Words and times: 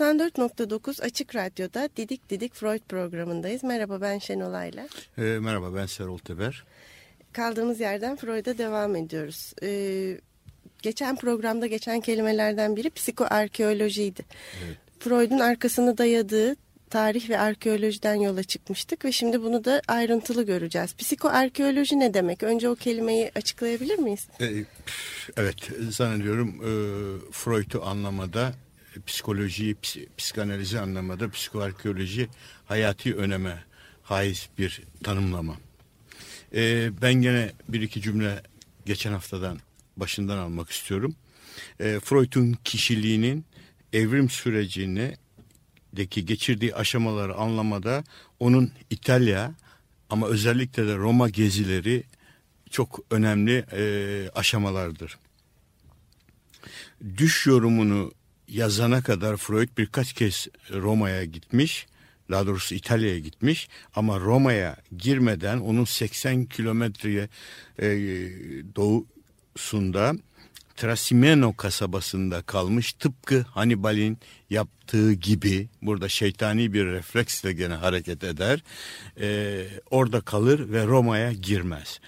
94.9 0.00 1.02
Açık 1.02 1.34
Radyo'da 1.34 1.88
Didik 1.96 2.30
Didik 2.30 2.54
Freud 2.54 2.80
programındayız. 2.88 3.64
Merhaba 3.64 4.00
ben 4.00 4.18
Şenol 4.18 4.52
Ayla. 4.52 4.88
E, 5.18 5.22
merhaba 5.22 5.74
ben 5.74 5.86
Serol 5.86 6.18
Teber. 6.18 6.64
Kaldığımız 7.32 7.80
yerden 7.80 8.16
Freud'a 8.16 8.58
devam 8.58 8.96
ediyoruz. 8.96 9.52
E, 9.62 10.20
geçen 10.82 11.16
programda 11.16 11.66
geçen 11.66 12.00
kelimelerden 12.00 12.76
biri 12.76 12.90
psikoarkeolojiydi. 12.90 14.24
Evet. 14.66 14.76
Freud'un 15.00 15.38
arkasını 15.38 15.98
dayadığı 15.98 16.56
tarih 16.90 17.30
ve 17.30 17.38
arkeolojiden 17.38 18.14
yola 18.14 18.42
çıkmıştık 18.42 19.04
ve 19.04 19.12
şimdi 19.12 19.42
bunu 19.42 19.64
da 19.64 19.82
ayrıntılı 19.88 20.42
göreceğiz. 20.42 20.94
Psikoarkeoloji 20.94 22.00
ne 22.00 22.14
demek? 22.14 22.42
Önce 22.42 22.68
o 22.68 22.74
kelimeyi 22.74 23.30
açıklayabilir 23.34 23.98
miyiz? 23.98 24.28
E, 24.40 24.46
evet 25.36 25.56
zannediyorum 25.90 26.48
e, 26.48 26.72
Freud'u 27.32 27.84
anlamada 27.84 28.52
psikoloji, 29.06 29.76
psikanalizi 30.18 30.80
anlamada 30.80 31.30
psikoarkeoloji 31.30 32.28
hayati 32.64 33.14
öneme 33.14 33.64
haiz 34.02 34.48
bir 34.58 34.82
tanımlama. 35.02 35.56
Ee, 36.54 36.90
ben 37.02 37.14
gene 37.14 37.52
bir 37.68 37.80
iki 37.80 38.02
cümle 38.02 38.42
geçen 38.86 39.12
haftadan 39.12 39.58
başından 39.96 40.38
almak 40.38 40.70
istiyorum. 40.70 41.14
Ee, 41.80 42.00
Freud'un 42.04 42.58
kişiliğinin 42.64 43.44
evrim 43.92 44.30
sürecini 44.30 45.16
deki 45.96 46.26
geçirdiği 46.26 46.74
aşamaları 46.74 47.34
anlamada 47.34 48.04
onun 48.40 48.72
İtalya 48.90 49.54
ama 50.10 50.26
özellikle 50.26 50.86
de 50.86 50.96
Roma 50.96 51.28
gezileri 51.28 52.04
çok 52.70 53.00
önemli 53.10 53.64
e, 53.72 53.82
aşamalardır. 54.34 55.18
Düş 57.16 57.46
yorumunu 57.46 58.12
yazana 58.50 59.02
kadar 59.02 59.36
Freud 59.36 59.68
birkaç 59.78 60.12
kez 60.12 60.48
Roma'ya 60.72 61.24
gitmiş. 61.24 61.86
Daha 62.30 62.46
doğrusu 62.46 62.74
İtalya'ya 62.74 63.18
gitmiş 63.18 63.68
ama 63.94 64.20
Roma'ya 64.20 64.76
girmeden 64.98 65.58
onun 65.58 65.84
80 65.84 66.44
kilometreye 66.44 67.28
e, 67.78 67.88
doğusunda 68.76 70.14
Trasimeno 70.76 71.56
kasabasında 71.56 72.42
kalmış 72.42 72.92
tıpkı 72.92 73.40
Hannibal'in 73.40 74.18
yaptığı 74.50 75.12
gibi 75.12 75.68
burada 75.82 76.08
şeytani 76.08 76.72
bir 76.72 76.86
refleksle 76.86 77.52
gene 77.52 77.74
hareket 77.74 78.24
eder. 78.24 78.62
E, 79.20 79.66
orada 79.90 80.20
kalır 80.20 80.72
ve 80.72 80.86
Roma'ya 80.86 81.32
girmez. 81.32 82.00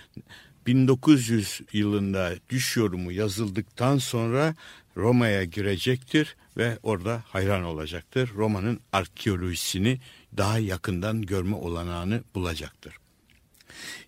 1900 0.67 1.61
yılında 1.73 2.33
düş 2.51 2.77
yorumu 2.77 3.13
yazıldıktan 3.13 3.98
sonra 3.98 4.55
Roma'ya 4.97 5.45
girecektir 5.45 6.37
ve 6.57 6.79
orada 6.83 7.25
hayran 7.27 7.62
olacaktır. 7.65 8.31
Roma'nın 8.35 8.81
arkeolojisini 8.93 10.01
daha 10.37 10.58
yakından 10.58 11.23
görme 11.23 11.57
olanağını 11.57 12.23
bulacaktır. 12.35 12.97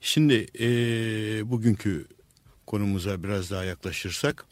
Şimdi 0.00 0.47
e, 0.61 0.67
bugünkü 1.50 2.06
konumuza 2.67 3.23
biraz 3.23 3.50
daha 3.50 3.65
yaklaşırsak, 3.65 4.47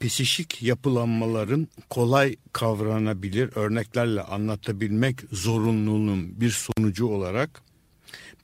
psişik 0.00 0.62
yapılanmaların 0.62 1.68
kolay 1.90 2.36
kavranabilir 2.52 3.50
örneklerle 3.54 4.22
anlatabilmek 4.22 5.20
zorunluluğunun 5.32 6.40
bir 6.40 6.50
sonucu 6.50 7.06
olarak 7.06 7.62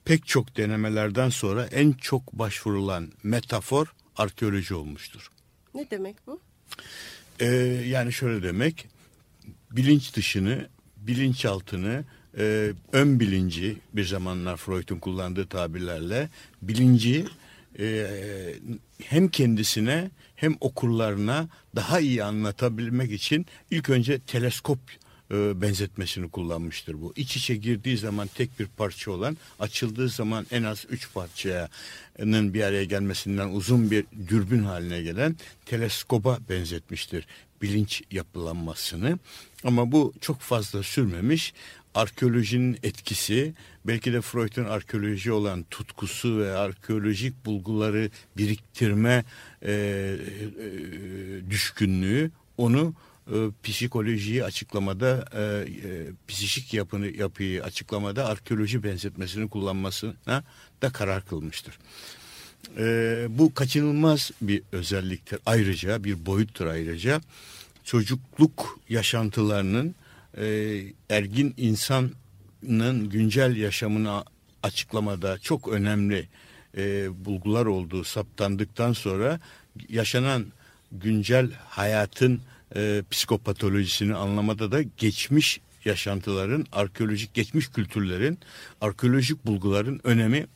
pek 0.05 0.27
çok 0.27 0.57
denemelerden 0.57 1.29
sonra 1.29 1.65
en 1.65 1.91
çok 1.91 2.33
başvurulan 2.33 3.11
metafor 3.23 3.93
arkeoloji 4.17 4.75
olmuştur. 4.75 5.29
Ne 5.75 5.91
demek 5.91 6.27
bu? 6.27 6.39
Ee, 7.39 7.45
yani 7.87 8.13
şöyle 8.13 8.43
demek, 8.43 8.87
bilinç 9.71 10.15
dışını, 10.15 10.67
bilinçaltını, 10.97 12.03
e, 12.37 12.71
ön 12.91 13.19
bilinci 13.19 13.77
bir 13.93 14.05
zamanlar 14.05 14.57
Freud'un 14.57 14.99
kullandığı 14.99 15.47
tabirlerle 15.47 16.29
bilinci 16.61 17.25
e, 17.79 18.07
hem 19.03 19.27
kendisine 19.27 20.09
hem 20.35 20.55
okurlarına 20.59 21.47
daha 21.75 21.99
iyi 21.99 22.23
anlatabilmek 22.23 23.11
için 23.11 23.45
ilk 23.71 23.89
önce 23.89 24.19
teleskop 24.19 24.79
e, 25.33 25.61
benzetmesini 25.61 26.29
kullanmıştır 26.29 27.01
bu. 27.01 27.13
İç 27.15 27.37
içe 27.37 27.55
girdiği 27.55 27.97
zaman 27.97 28.29
tek 28.35 28.59
bir 28.59 28.65
parça 28.65 29.11
olan, 29.11 29.37
açıldığı 29.59 30.09
zaman 30.09 30.45
en 30.51 30.63
az 30.63 30.85
üç 30.89 31.13
parçanın 31.13 32.53
bir 32.53 32.63
araya 32.63 32.83
gelmesinden 32.83 33.49
uzun 33.49 33.91
bir 33.91 34.05
dürbün 34.27 34.63
haline 34.63 35.01
gelen 35.01 35.35
teleskoba 35.65 36.39
benzetmiştir 36.49 37.27
bilinç 37.63 38.01
yapılanmasını. 38.11 39.19
Ama 39.63 39.91
bu 39.91 40.13
çok 40.21 40.39
fazla 40.39 40.83
sürmemiş. 40.83 41.53
Arkeolojinin 41.95 42.77
etkisi, 42.83 43.53
belki 43.85 44.13
de 44.13 44.21
Freud'un 44.21 44.65
arkeoloji 44.65 45.31
olan 45.31 45.65
tutkusu 45.71 46.39
ve 46.39 46.51
arkeolojik 46.51 47.45
bulguları 47.45 48.09
biriktirme 48.37 49.23
e, 49.61 49.71
e, 49.71 50.17
düşkünlüğü 51.49 52.31
onu 52.57 52.93
e, 52.93 53.12
psikolojiyi 53.63 54.43
açıklamada, 54.43 55.25
e, 55.33 55.41
e, 55.41 56.11
psikik 56.27 56.73
yapını, 56.73 57.07
yapıyı 57.07 57.63
açıklamada 57.63 58.25
arkeoloji 58.25 58.83
benzetmesini 58.83 59.49
kullanmasına 59.49 60.43
da 60.81 60.89
karar 60.89 61.25
kılmıştır. 61.25 61.79
E, 62.77 63.25
bu 63.29 63.53
kaçınılmaz 63.53 64.31
bir 64.41 64.61
özelliktir. 64.71 65.39
Ayrıca 65.45 66.03
bir 66.03 66.25
boyuttur 66.25 66.65
ayrıca. 66.65 67.21
Çocukluk 67.83 68.79
yaşantılarının 68.89 69.95
e, 70.37 70.45
ergin 71.09 71.53
insanın 71.57 73.09
güncel 73.09 73.55
yaşamını 73.55 74.23
açıklamada 74.63 75.39
çok 75.39 75.67
önemli 75.67 76.27
e, 76.77 77.07
bulgular 77.25 77.65
olduğu 77.65 78.03
saptandıktan 78.03 78.93
sonra 78.93 79.39
yaşanan 79.89 80.45
güncel 80.91 81.51
hayatın 81.69 82.41
e, 82.75 83.03
psikopatolojisini 83.11 84.15
anlamada 84.15 84.71
da 84.71 84.81
geçmiş 84.81 85.61
yaşantıların, 85.85 86.65
arkeolojik 86.71 87.33
geçmiş 87.33 87.67
kültürlerin, 87.67 88.39
arkeolojik 88.81 89.45
bulguların 89.45 90.01
önemi 90.03 90.47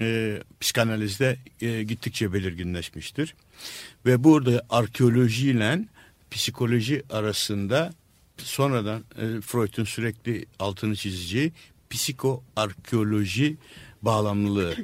e, 0.00 0.38
psikanalizde 0.60 1.38
e, 1.60 1.82
gittikçe 1.82 2.32
belirginleşmiştir. 2.32 3.34
Ve 4.06 4.24
burada 4.24 4.62
arkeolojiyle 4.70 5.80
psikoloji 6.30 7.02
arasında 7.10 7.92
sonradan 8.38 9.04
e, 9.16 9.40
Freud'un 9.40 9.84
sürekli 9.84 10.46
altını 10.58 10.96
çizeceği 10.96 11.52
psikoarkeoloji 11.90 13.56
bağlamlılığı 14.02 14.76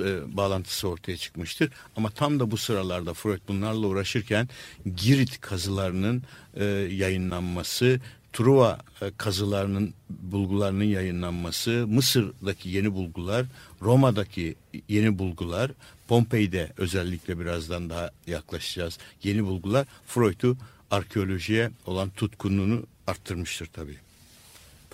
e, 0.00 0.36
bağlantısı 0.36 0.88
ortaya 0.88 1.16
çıkmıştır. 1.16 1.70
Ama 1.96 2.10
tam 2.10 2.40
da 2.40 2.50
bu 2.50 2.56
sıralarda 2.56 3.14
Freud 3.14 3.40
bunlarla 3.48 3.86
uğraşırken 3.86 4.48
Girit 4.96 5.40
kazılarının 5.40 6.22
e, 6.54 6.64
yayınlanması, 6.90 8.00
Truva 8.32 8.78
e, 9.02 9.10
kazılarının 9.16 9.94
bulgularının 10.10 10.84
yayınlanması, 10.84 11.84
Mısır'daki 11.88 12.68
yeni 12.68 12.94
bulgular, 12.94 13.46
Roma'daki 13.82 14.54
yeni 14.88 15.18
bulgular, 15.18 15.70
Pompei'de 16.08 16.72
özellikle 16.76 17.38
birazdan 17.38 17.90
daha 17.90 18.10
yaklaşacağız. 18.26 18.98
Yeni 19.22 19.44
bulgular 19.44 19.86
Freud'u 20.06 20.56
arkeolojiye 20.90 21.70
olan 21.86 22.10
tutkunluğunu 22.10 22.82
arttırmıştır 23.06 23.66
tabii. 23.66 24.05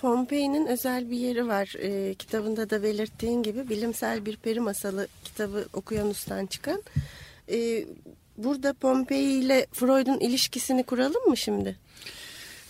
Pompei'nin 0.03 0.65
özel 0.65 1.11
bir 1.11 1.17
yeri 1.17 1.47
var. 1.47 1.73
E, 1.79 2.13
kitabında 2.13 2.69
da 2.69 2.83
belirttiğin 2.83 3.43
gibi 3.43 3.69
bilimsel 3.69 4.25
bir 4.25 4.37
peri 4.37 4.59
masalı 4.59 5.07
kitabı 5.23 5.65
Okyanus'tan 5.73 6.45
çıkan. 6.45 6.83
E, 7.51 7.85
burada 8.37 8.73
Pompei 8.73 9.23
ile 9.23 9.67
Freud'un 9.73 10.19
ilişkisini 10.19 10.83
kuralım 10.83 11.29
mı 11.29 11.37
şimdi? 11.37 11.77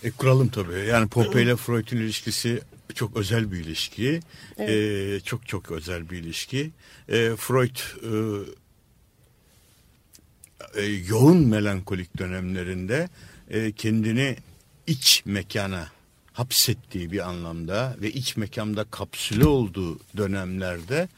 E, 0.04 0.10
kuralım 0.10 0.48
tabii. 0.48 0.86
Yani 0.86 1.08
Pompei 1.08 1.42
ile 1.42 1.56
Freud'un 1.56 1.96
ilişkisi 1.96 2.60
çok 2.94 3.16
özel 3.16 3.52
bir 3.52 3.56
ilişki. 3.56 4.20
Evet. 4.58 4.70
E, 4.70 5.20
çok 5.20 5.48
çok 5.48 5.70
özel 5.70 6.10
bir 6.10 6.18
ilişki. 6.18 6.70
E, 7.08 7.36
Freud 7.36 7.76
e, 10.76 10.80
e, 10.80 10.84
yoğun 10.84 11.48
melankolik 11.48 12.18
dönemlerinde 12.18 13.08
e, 13.50 13.72
kendini 13.72 14.36
iç 14.86 15.22
mekana 15.24 15.93
hapsettiği 16.34 17.12
bir 17.12 17.28
anlamda 17.28 17.96
ve 18.00 18.12
iç 18.12 18.36
mekanda 18.36 18.84
kapsülü 18.84 19.46
olduğu 19.46 19.98
dönemlerde 20.16 21.08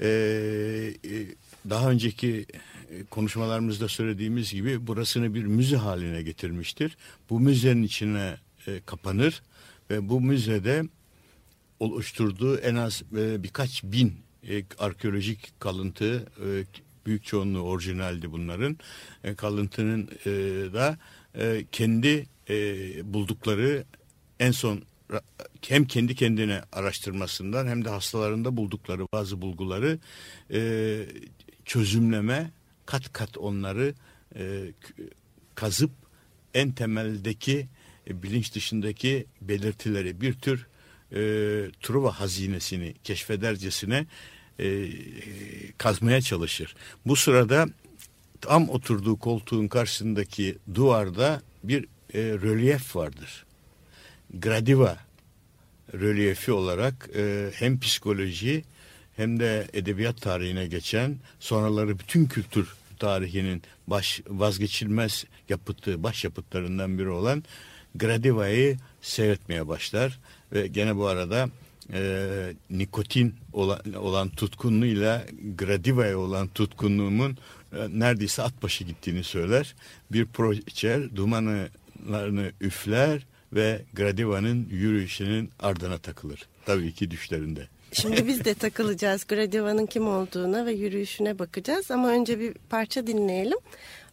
e, 0.00 0.08
e, 1.04 1.26
daha 1.70 1.90
önceki 1.90 2.46
konuşmalarımızda 3.10 3.88
söylediğimiz 3.88 4.52
gibi 4.52 4.86
burasını 4.86 5.34
bir 5.34 5.44
müze 5.44 5.76
haline 5.76 6.22
getirmiştir. 6.22 6.96
Bu 7.30 7.40
müzenin 7.40 7.82
içine 7.82 8.36
e, 8.66 8.80
kapanır 8.86 9.42
ve 9.90 10.08
bu 10.08 10.20
müzede 10.20 10.82
oluşturduğu 11.80 12.58
en 12.58 12.74
az 12.74 13.02
e, 13.16 13.42
birkaç 13.42 13.84
bin 13.84 14.14
e, 14.48 14.62
arkeolojik 14.78 15.60
kalıntı 15.60 16.26
e, 16.46 16.64
büyük 17.06 17.24
çoğunluğu 17.24 17.60
orijinaldi 17.60 18.32
bunların 18.32 18.78
e, 19.24 19.34
kalıntının 19.34 20.10
e, 20.26 20.30
da 20.72 20.98
e, 21.34 21.64
kendi 21.72 22.26
e, 22.48 22.54
buldukları 23.14 23.84
en 24.40 24.50
son 24.50 24.82
hem 25.68 25.84
kendi 25.84 26.14
kendine 26.14 26.62
araştırmasından 26.72 27.66
hem 27.66 27.84
de 27.84 27.88
hastalarında 27.88 28.56
buldukları 28.56 29.06
bazı 29.12 29.42
bulguları 29.42 29.98
e, 30.52 30.60
çözümleme 31.64 32.50
kat 32.86 33.12
kat 33.12 33.38
onları 33.38 33.94
e, 34.36 34.72
kazıp 35.54 35.90
en 36.54 36.72
temeldeki 36.72 37.68
e, 38.08 38.22
bilinç 38.22 38.54
dışındaki 38.54 39.26
belirtileri 39.40 40.20
bir 40.20 40.32
tür 40.32 40.66
e, 41.12 41.16
Truva 41.80 42.20
hazinesini 42.20 42.94
keşfedercesine 43.04 44.06
e, 44.60 44.88
kazmaya 45.78 46.20
çalışır. 46.20 46.76
Bu 47.06 47.16
sırada 47.16 47.66
tam 48.40 48.68
oturduğu 48.68 49.16
koltuğun 49.16 49.68
karşısındaki 49.68 50.58
duvarda 50.74 51.42
bir 51.64 51.84
e, 52.14 52.20
rölyef 52.20 52.96
vardır. 52.96 53.45
Gradiva 54.34 54.96
rölyefi 55.94 56.52
olarak 56.52 57.10
e, 57.16 57.50
hem 57.54 57.80
psikoloji 57.80 58.64
hem 59.16 59.40
de 59.40 59.66
edebiyat 59.72 60.22
tarihine 60.22 60.66
geçen 60.66 61.16
sonraları 61.40 61.98
bütün 61.98 62.26
kültür 62.26 62.68
tarihinin 62.98 63.62
baş 63.86 64.20
vazgeçilmez 64.28 65.24
yapıtı, 65.48 66.02
baş 66.02 66.24
yapıtlarından 66.24 66.98
biri 66.98 67.08
olan 67.08 67.44
Gradiva'yı 67.94 68.76
seyretmeye 69.00 69.68
başlar 69.68 70.18
ve 70.52 70.66
gene 70.66 70.96
bu 70.96 71.06
arada 71.06 71.48
e, 71.92 72.52
nikotin 72.70 73.34
olan, 73.52 73.92
olan 73.94 74.28
tutkunluğuyla 74.28 75.26
Gradiva'ya 75.58 76.18
olan 76.18 76.48
tutkunluğumun 76.48 77.38
e, 77.72 77.78
neredeyse 77.88 78.42
at 78.42 78.62
başı 78.62 78.84
gittiğini 78.84 79.24
söyler. 79.24 79.74
Bir 80.12 80.26
proçer 80.26 81.16
dumanlarını 81.16 82.52
üfler 82.60 83.26
ve 83.52 83.82
Gradiva'nın 83.94 84.66
yürüyüşünün 84.70 85.50
ardına 85.60 85.98
takılır. 85.98 86.46
Tabii 86.66 86.92
ki 86.92 87.10
düşlerinde. 87.10 87.68
Şimdi 87.92 88.26
biz 88.26 88.44
de 88.44 88.54
takılacağız 88.54 89.24
Gradiva'nın 89.24 89.86
kim 89.86 90.08
olduğuna 90.08 90.66
ve 90.66 90.72
yürüyüşüne 90.72 91.38
bakacağız 91.38 91.90
ama 91.90 92.08
önce 92.08 92.40
bir 92.40 92.54
parça 92.70 93.06
dinleyelim. 93.06 93.58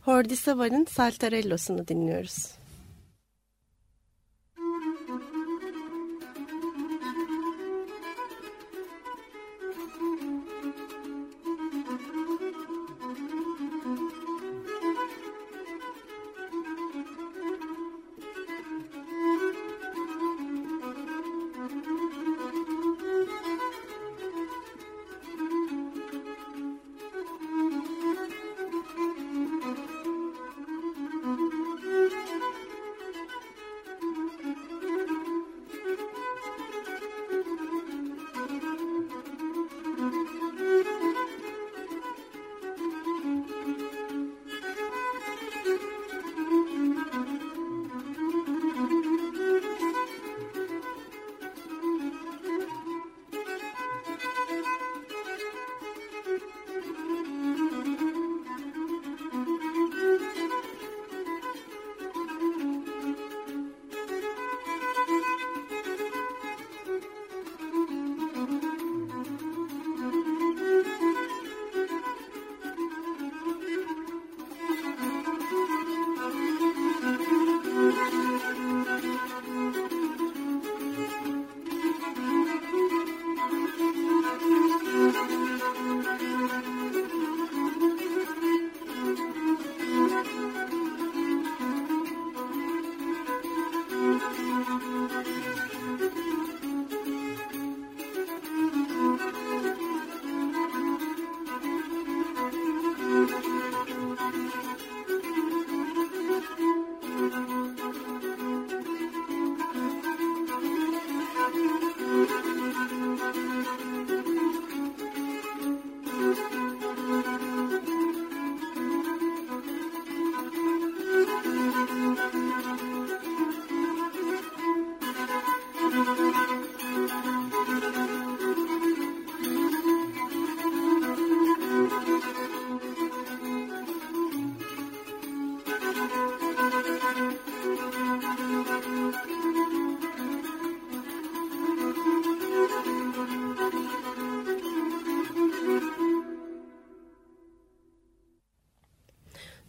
Hordi 0.02 0.36
Savar'ın 0.36 0.88
Saltarello'sunu 0.90 1.88
dinliyoruz. 1.88 2.48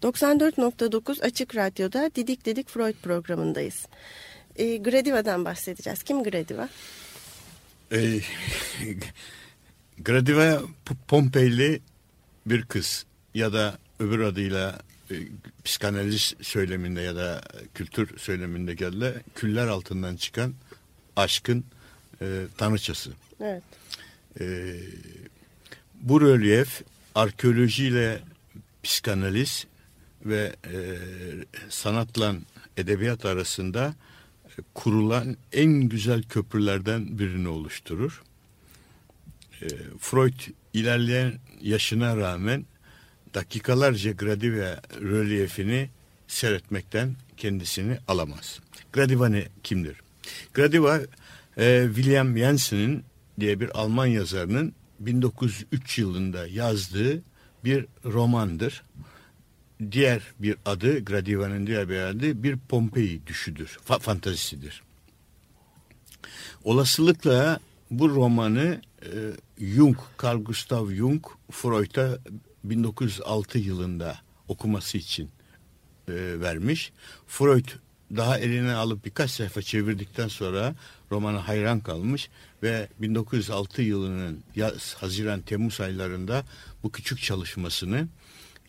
94.9 0.04 1.22
Açık 1.22 1.56
Radyo'da 1.56 2.10
Didik 2.14 2.44
Didik 2.44 2.68
Freud 2.68 2.94
programındayız. 3.02 3.86
E, 4.56 4.76
Gradiva'dan 4.76 5.44
bahsedeceğiz. 5.44 6.02
Kim 6.02 6.22
Gradiva? 6.22 6.68
E, 7.92 8.20
Gradiva 9.98 10.62
Pompeyli 11.08 11.80
bir 12.46 12.62
kız 12.62 13.06
ya 13.34 13.52
da 13.52 13.78
öbür 13.98 14.20
adıyla 14.20 14.78
e, 15.10 15.14
psikanaliz 15.64 16.34
söyleminde 16.42 17.00
ya 17.00 17.16
da 17.16 17.40
kültür 17.74 18.18
söyleminde 18.18 18.74
geldi 18.74 19.24
küller 19.34 19.66
altından 19.66 20.16
çıkan 20.16 20.54
aşkın 21.16 21.64
e, 22.22 22.26
tanrıçası. 22.56 23.10
Evet. 23.40 23.62
E, 24.40 24.76
bu 25.94 26.20
rölyef 26.20 26.82
arkeolojiyle 27.14 28.18
psikanaliz 28.82 29.66
ve 30.24 30.56
e, 30.64 30.76
sanatla 31.68 32.34
edebiyat 32.76 33.24
arasında 33.24 33.94
e, 34.48 34.62
kurulan 34.74 35.36
en 35.52 35.72
güzel 35.72 36.22
köprülerden 36.22 37.18
birini 37.18 37.48
oluşturur. 37.48 38.22
E, 39.62 39.66
Freud 40.00 40.40
ilerleyen 40.72 41.32
yaşına 41.60 42.16
rağmen 42.16 42.66
dakikalarca 43.34 44.12
Gradiva 44.12 44.80
rölyefini 45.00 45.90
seyretmekten 46.28 47.16
kendisini 47.36 47.98
alamaz. 48.08 48.60
Gradiva 48.92 49.28
ne 49.28 49.48
kimdir? 49.62 49.96
Gradiva 50.54 51.00
e, 51.58 51.84
William 51.94 52.38
Jensen'in 52.38 53.04
diye 53.40 53.60
bir 53.60 53.80
Alman 53.80 54.06
yazarının 54.06 54.72
1903 55.00 55.98
yılında 55.98 56.46
yazdığı 56.46 57.22
bir 57.64 57.86
romandır. 58.04 58.82
Diğer 59.92 60.22
bir 60.38 60.56
adı, 60.64 61.04
Gradiva'nın 61.04 61.66
diğer 61.66 61.88
bir 61.88 61.98
adı 61.98 62.42
bir 62.42 62.56
Pompei 62.56 63.26
düşüdür, 63.26 63.78
fa 63.84 63.98
fantazisidir. 63.98 64.82
Olasılıkla 66.64 67.60
bu 67.90 68.10
romanı 68.10 68.80
e, 69.02 69.10
Jung, 69.58 69.96
Carl 70.22 70.38
Gustav 70.38 70.90
Jung, 70.90 71.26
Freud'a 71.50 72.18
1906 72.64 73.58
yılında 73.58 74.18
okuması 74.48 74.98
için 74.98 75.30
e, 76.08 76.12
vermiş. 76.40 76.92
Freud 77.26 77.66
daha 78.16 78.38
eline 78.38 78.74
alıp 78.74 79.04
birkaç 79.04 79.30
sayfa 79.30 79.62
çevirdikten 79.62 80.28
sonra 80.28 80.74
romana 81.10 81.48
hayran 81.48 81.80
kalmış 81.80 82.30
ve 82.62 82.88
1906 82.98 83.82
yılının 83.82 84.44
yaz, 84.56 84.94
Haziran 84.94 85.40
Temmuz 85.40 85.80
aylarında 85.80 86.44
bu 86.82 86.92
küçük 86.92 87.22
çalışmasını 87.22 88.08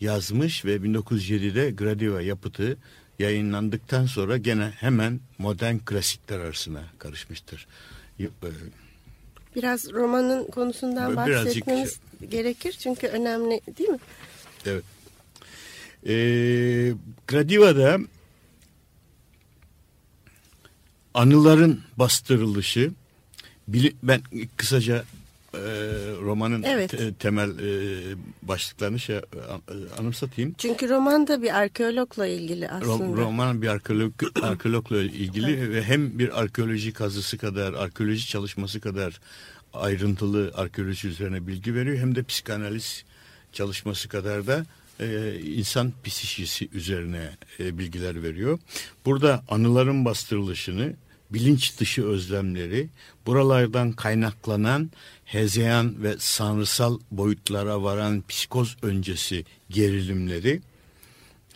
yazmış 0.00 0.64
ve 0.64 0.76
1907'de 0.76 1.70
Gradiva 1.70 2.22
yapıtı 2.22 2.76
yayınlandıktan 3.18 4.06
sonra 4.06 4.36
gene 4.36 4.72
hemen 4.76 5.20
modern 5.38 5.78
klasikler 5.78 6.38
arasına 6.38 6.84
karışmıştır. 6.98 7.66
E, 8.20 8.24
Biraz 9.56 9.92
romanın 9.92 10.44
konusundan 10.50 11.16
bahsetmemiz 11.16 11.64
Birazcık... 11.66 12.30
gerekir 12.30 12.72
çünkü 12.72 13.06
önemli 13.06 13.60
değil 13.78 13.88
mi? 13.90 13.98
Evet. 14.66 14.84
Ee, 16.06 16.92
Gradiva'da 17.28 17.98
anıların 21.14 21.80
bastırılışı 21.96 22.92
ben 24.02 24.22
kısaca 24.56 25.04
e, 25.56 25.70
romanın 26.22 26.62
evet. 26.62 26.90
te, 26.90 27.14
temel 27.14 27.50
e, 27.50 28.16
başlıklarını 28.42 28.98
şey, 28.98 29.20
anımsatayım. 29.98 30.54
Çünkü 30.58 30.88
roman 30.88 31.26
da 31.26 31.42
bir 31.42 31.56
arkeologla 31.56 32.26
ilgili 32.26 32.68
aslında. 32.68 33.22
roman 33.22 33.62
bir 33.62 33.68
arkeolog, 33.68 34.12
arkeologla 34.42 35.02
ilgili 35.02 35.70
ve 35.70 35.82
hem 35.82 36.18
bir 36.18 36.40
arkeoloji 36.40 36.92
kazısı 36.92 37.38
kadar, 37.38 37.72
arkeoloji 37.72 38.28
çalışması 38.28 38.80
kadar 38.80 39.20
ayrıntılı 39.74 40.52
arkeoloji 40.54 41.08
üzerine 41.08 41.46
bilgi 41.46 41.74
veriyor 41.74 41.98
hem 41.98 42.14
de 42.14 42.22
psikanaliz 42.22 43.04
çalışması 43.52 44.08
kadar 44.08 44.46
da 44.46 44.66
e, 45.00 45.38
insan 45.40 45.92
psikisi 46.04 46.68
üzerine 46.72 47.30
e, 47.60 47.78
bilgiler 47.78 48.22
veriyor. 48.22 48.58
Burada 49.06 49.44
anıların 49.48 50.04
bastırılışını, 50.04 50.94
bilinç 51.30 51.78
dışı 51.80 52.04
özlemleri, 52.04 52.88
buralardan 53.26 53.92
kaynaklanan 53.92 54.90
hezeyan 55.26 56.02
ve 56.02 56.14
sanrısal 56.18 56.98
boyutlara 57.10 57.82
varan 57.82 58.24
psikoz 58.28 58.76
öncesi 58.82 59.44
gerilimleri, 59.70 60.60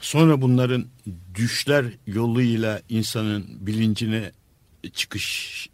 sonra 0.01 0.41
bunların 0.41 0.87
düşler 1.35 1.85
yoluyla 2.07 2.83
insanın 2.89 3.47
bilincine 3.67 4.33
çıkış 4.93 5.69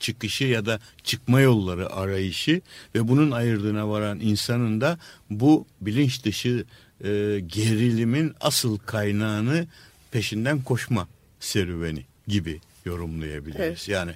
çıkışı 0.00 0.44
ya 0.44 0.66
da 0.66 0.80
çıkma 1.04 1.40
yolları 1.40 1.92
arayışı 1.92 2.60
ve 2.94 3.08
bunun 3.08 3.30
ayırdığına 3.30 3.88
varan 3.88 4.20
insanın 4.20 4.80
da 4.80 4.98
bu 5.30 5.66
bilinç 5.80 6.24
dışı 6.24 6.64
e, 7.04 7.08
gerilimin 7.46 8.34
asıl 8.40 8.78
kaynağını 8.78 9.66
peşinden 10.10 10.62
koşma 10.62 11.08
serüveni 11.40 12.04
gibi 12.28 12.60
yorumlayabiliriz. 12.84 13.60
Evet. 13.60 13.88
Yani 13.88 14.12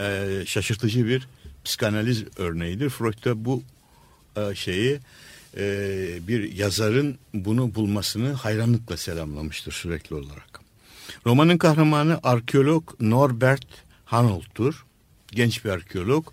e, 0.00 0.42
şaşırtıcı 0.46 1.06
bir 1.06 1.28
psikanaliz 1.64 2.24
örneğidir. 2.36 2.88
Freud 2.90 3.36
bu 3.36 3.62
e, 4.36 4.54
şeyi 4.54 5.00
e, 5.56 5.62
bir 6.28 6.52
yazarın 6.52 7.18
bunu 7.34 7.74
bulmasını 7.74 8.32
hayranlıkla 8.32 8.96
selamlamıştır 8.96 9.72
sürekli 9.72 10.16
olarak. 10.16 10.60
Romanın 11.26 11.58
kahramanı 11.58 12.20
arkeolog 12.22 13.00
Norbert 13.00 13.66
Hanold'tur. 14.04 14.84
Genç 15.26 15.64
bir 15.64 15.70
arkeolog. 15.70 16.26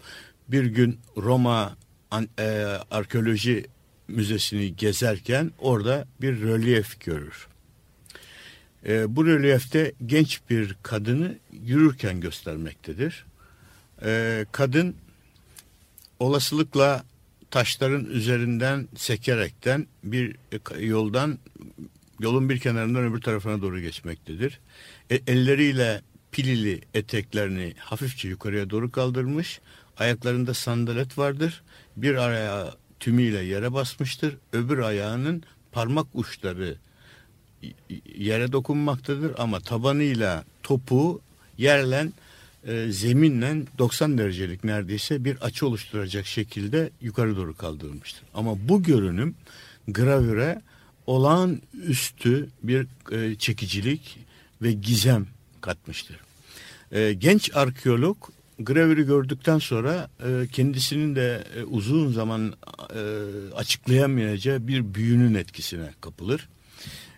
Bir 0.48 0.66
gün 0.66 1.00
Roma 1.18 1.78
an, 2.12 2.30
e, 2.40 2.46
arkeoloji 2.92 3.66
müzesini 4.08 4.76
gezerken 4.76 5.52
orada 5.60 6.08
bir 6.22 6.42
rölyef 6.42 7.00
görür. 7.00 7.48
E, 8.86 9.16
bu 9.16 9.26
rölyefte 9.26 9.92
genç 10.06 10.42
bir 10.50 10.76
kadını 10.84 11.36
yürürken 11.64 12.22
göstermektedir. 12.22 13.26
E, 14.04 14.46
kadın 14.52 14.96
olasılıkla 16.20 17.04
taşların 17.52 18.06
üzerinden 18.06 18.88
sekerekten 18.96 19.88
bir 20.04 20.36
yoldan 20.80 21.40
yolun 22.20 22.50
bir 22.50 22.60
kenarından 22.60 23.04
öbür 23.04 23.22
tarafına 23.22 23.62
doğru 23.62 23.80
geçmektedir. 23.80 24.60
E, 25.10 25.16
elleriyle 25.16 26.02
pilili 26.32 26.82
eteklerini 26.94 27.74
hafifçe 27.78 28.28
yukarıya 28.28 28.70
doğru 28.70 28.92
kaldırmış. 28.92 29.62
Ayaklarında 29.98 30.54
sandalet 30.54 31.18
vardır. 31.18 31.64
Bir 31.98 32.16
ayağı 32.16 32.76
tümüyle 33.00 33.40
yere 33.40 33.74
basmıştır. 33.74 34.38
Öbür 34.54 34.78
ayağının 34.78 35.44
parmak 35.72 36.08
uçları 36.14 36.78
yere 38.16 38.52
dokunmaktadır 38.52 39.32
ama 39.38 39.60
tabanıyla 39.60 40.44
topu 40.64 41.22
yerlen 41.58 42.14
e, 42.68 42.92
zeminle 42.92 43.66
90 43.78 44.18
derecelik 44.18 44.64
neredeyse 44.64 45.26
bir 45.26 45.38
açı 45.42 45.68
oluşturacak 45.68 46.26
şekilde 46.26 46.90
yukarı 47.02 47.38
doğru 47.38 47.58
kaldırılmıştır. 47.58 48.24
Ama 48.34 48.68
bu 48.70 48.84
görünüm 48.84 49.36
gravüre 49.88 50.62
olağanüstü 51.08 52.50
bir 52.64 52.88
e, 53.12 53.36
çekicilik 53.36 54.20
ve 54.62 54.72
gizem 54.72 55.28
katmıştır. 55.62 56.18
E, 56.92 57.14
genç 57.14 57.56
arkeolog 57.56 58.18
gravürü 58.60 59.08
gördükten 59.08 59.58
sonra 59.58 60.10
e, 60.26 60.48
kendisinin 60.52 61.16
de 61.16 61.44
e, 61.56 61.64
uzun 61.64 62.12
zaman 62.12 62.54
e, 62.96 63.02
açıklayamayacağı 63.56 64.68
bir 64.68 64.94
büyünün 64.94 65.34
etkisine 65.34 65.90
kapılır. 66.02 66.50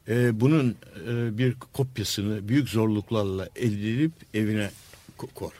E, 0.07 0.39
bunun 0.39 0.75
e, 1.09 1.37
bir 1.37 1.53
kopyasını 1.53 2.47
büyük 2.47 2.69
zorluklarla 2.69 3.49
elde 3.55 3.93
edip 3.93 4.11
evine 4.33 4.69
kor. 5.27 5.51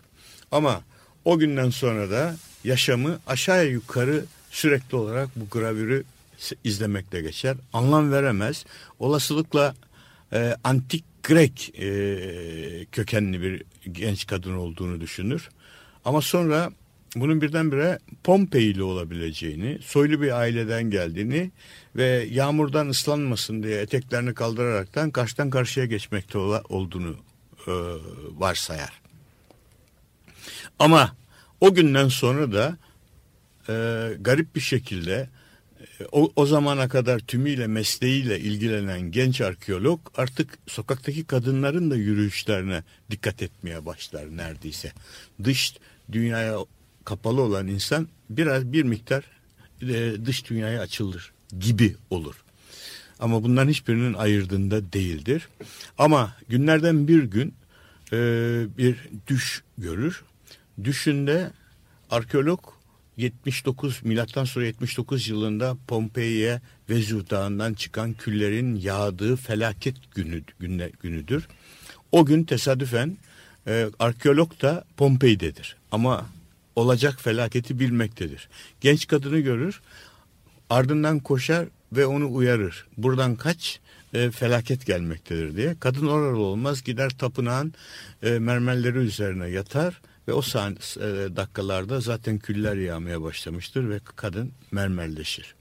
Ama 0.52 0.82
o 1.26 1.40
günden 1.40 1.70
sonra 1.70 2.10
da 2.10 2.36
yaşamı 2.64 3.20
aşağıya 3.28 3.64
yukarı 3.64 4.26
sürekli 4.52 4.98
olarak 4.98 5.30
bu 5.36 5.50
gravürü 5.50 6.04
izlemekle 6.64 7.22
geçer. 7.22 7.58
Anlam 7.74 8.12
veremez. 8.12 8.66
Olasılıkla 9.00 9.76
e, 10.34 10.56
antik 10.64 11.04
Grek 11.24 11.80
e, 11.80 12.86
kökenli 12.92 13.42
bir 13.42 13.64
genç 13.92 14.28
kadın 14.28 14.54
olduğunu 14.54 15.02
düşünür. 15.02 15.50
Ama 16.06 16.22
sonra 16.22 16.72
bunun 17.16 17.42
birdenbire 17.42 18.00
Pompeyli 18.24 18.84
olabileceğini, 18.84 19.80
soylu 19.82 20.22
bir 20.22 20.32
aileden 20.40 20.84
geldiğini 20.84 21.52
ve 21.96 22.28
yağmurdan 22.32 22.90
ıslanmasın 22.90 23.64
diye 23.64 23.82
eteklerini 23.82 24.34
kaldıraraktan 24.34 25.12
karşıdan 25.12 25.50
karşıya 25.50 25.86
geçmekte 25.86 26.38
olduğunu 26.38 27.16
e, 27.68 27.72
varsayar. 28.38 29.09
Ama 30.80 31.16
o 31.62 31.74
günden 31.74 32.08
sonra 32.08 32.52
da 32.52 32.78
e, 33.70 33.74
garip 34.20 34.56
bir 34.56 34.62
şekilde 34.62 35.30
e, 36.00 36.06
o, 36.12 36.32
o 36.36 36.46
zamana 36.46 36.90
kadar 36.90 37.20
tümüyle 37.20 37.68
mesleğiyle 37.68 38.40
ilgilenen 38.40 39.02
genç 39.02 39.42
arkeolog 39.42 40.00
artık 40.16 40.58
sokaktaki 40.68 41.24
kadınların 41.24 41.92
da 41.92 41.96
yürüyüşlerine 41.96 42.84
dikkat 43.12 43.42
etmeye 43.42 43.86
başlar 43.86 44.38
neredeyse. 44.38 44.92
Dış 45.44 45.74
dünyaya 46.12 46.58
kapalı 47.06 47.42
olan 47.42 47.68
insan 47.68 48.08
biraz 48.30 48.74
bir 48.74 48.84
miktar 48.84 49.24
e, 49.82 50.26
dış 50.26 50.50
dünyaya 50.50 50.82
açılır 50.82 51.32
gibi 51.60 51.96
olur. 52.10 52.36
Ama 53.20 53.44
bunların 53.44 53.70
hiçbirinin 53.70 54.14
ayırdığında 54.14 54.94
değildir. 54.94 55.48
Ama 55.98 56.36
günlerden 56.50 57.08
bir 57.08 57.24
gün 57.24 57.54
e, 58.14 58.18
bir 58.78 58.96
düş 59.28 59.64
görür. 59.78 60.24
Düşünde 60.84 61.52
arkeolog 62.10 62.60
79 63.18 64.04
milattan 64.04 64.46
sonra 64.46 64.66
79 64.66 65.28
yılında 65.28 65.78
Pompei'ye 65.88 66.62
Vezüv 66.90 67.30
Dağı'ndan 67.30 67.74
çıkan 67.74 68.14
küllerin 68.14 68.76
yağdığı 68.76 69.36
felaket 69.36 69.96
günü, 70.16 70.44
günü 70.60 70.92
günüdür. 71.02 71.48
O 72.12 72.26
gün 72.26 72.44
tesadüfen 72.44 73.18
e, 73.68 73.90
arkeolog 74.00 74.62
da 74.62 74.86
Pompei'dedir. 74.98 75.76
Ama 75.92 76.26
olacak 76.76 77.22
felaketi 77.22 77.80
bilmektedir. 77.80 78.50
Genç 78.82 79.08
kadını 79.08 79.40
görür, 79.40 79.82
ardından 80.70 81.20
koşar 81.20 81.66
ve 81.94 82.06
onu 82.06 82.34
uyarır. 82.34 82.88
Buradan 82.98 83.36
kaç, 83.36 83.80
e, 84.14 84.32
felaket 84.32 84.86
gelmektedir 84.86 85.56
diye. 85.56 85.76
Kadın 85.80 86.08
oralı 86.08 86.40
olmaz 86.40 86.84
gider 86.84 87.10
tapınağın 87.10 87.74
e, 88.24 88.30
mermerleri 88.30 88.98
üzerine 88.98 89.48
yatar 89.50 90.02
ve 90.30 90.34
o 90.34 90.42
sahne, 90.42 90.76
e, 90.76 91.36
dakikalarda 91.36 92.00
zaten 92.02 92.38
küller 92.40 92.76
yağmaya 92.76 93.22
başlamıştır 93.22 93.90
ve 93.90 94.00
kadın 94.16 94.52
mermerleşir. 94.72 95.56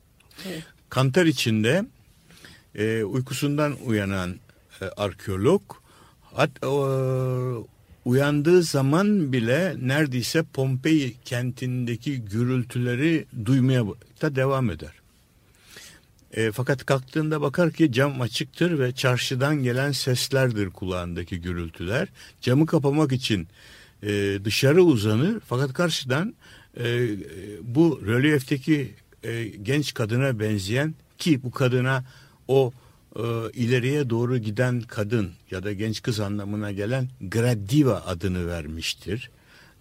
Evet. 0.48 0.62
Kantar 0.90 1.26
içinde 1.26 1.84
e, 2.75 3.02
uykusundan 3.04 3.76
uyanan 3.84 4.37
e, 4.80 4.84
arkeolog 4.84 5.62
hat, 6.22 6.50
e, 6.62 6.68
uyandığı 8.04 8.62
zaman 8.62 9.32
bile 9.32 9.76
neredeyse 9.80 10.42
Pompei 10.42 11.16
kentindeki 11.25 12.20
gürültüleri 12.20 13.26
duymaya 13.44 13.84
da 14.22 14.37
devam 14.37 14.70
eder. 14.70 14.92
E, 16.32 16.52
fakat 16.52 16.87
kalktığında 16.87 17.40
bakar 17.40 17.70
ki 17.70 17.92
cam 17.92 18.20
açıktır 18.20 18.78
ve 18.78 18.92
çarşıdan 18.92 19.62
gelen 19.62 19.92
seslerdir 19.92 20.70
kulağındaki 20.70 21.40
gürültüler. 21.40 22.08
Camı 22.40 22.66
kapamak 22.66 23.12
için 23.12 23.48
e, 24.02 24.38
dışarı 24.44 24.82
uzanır 24.82 25.40
fakat 25.46 25.72
karşıdan 25.72 26.34
e, 26.80 27.08
bu 27.62 28.00
rölyefteki 28.06 28.94
e, 29.22 29.44
genç 29.44 29.94
kadına 29.94 30.38
benzeyen 30.40 30.94
ki 31.18 31.42
bu 31.42 31.50
kadına 31.50 32.04
o 32.48 32.72
e, 33.16 33.22
ileriye 33.54 34.10
doğru 34.10 34.38
giden 34.38 34.80
kadın 34.80 35.30
ya 35.50 35.62
da 35.62 35.72
genç 35.72 36.02
kız 36.02 36.20
anlamına 36.20 36.72
gelen 36.72 37.08
gradiva 37.20 38.02
adını 38.06 38.46
vermiştir 38.46 39.30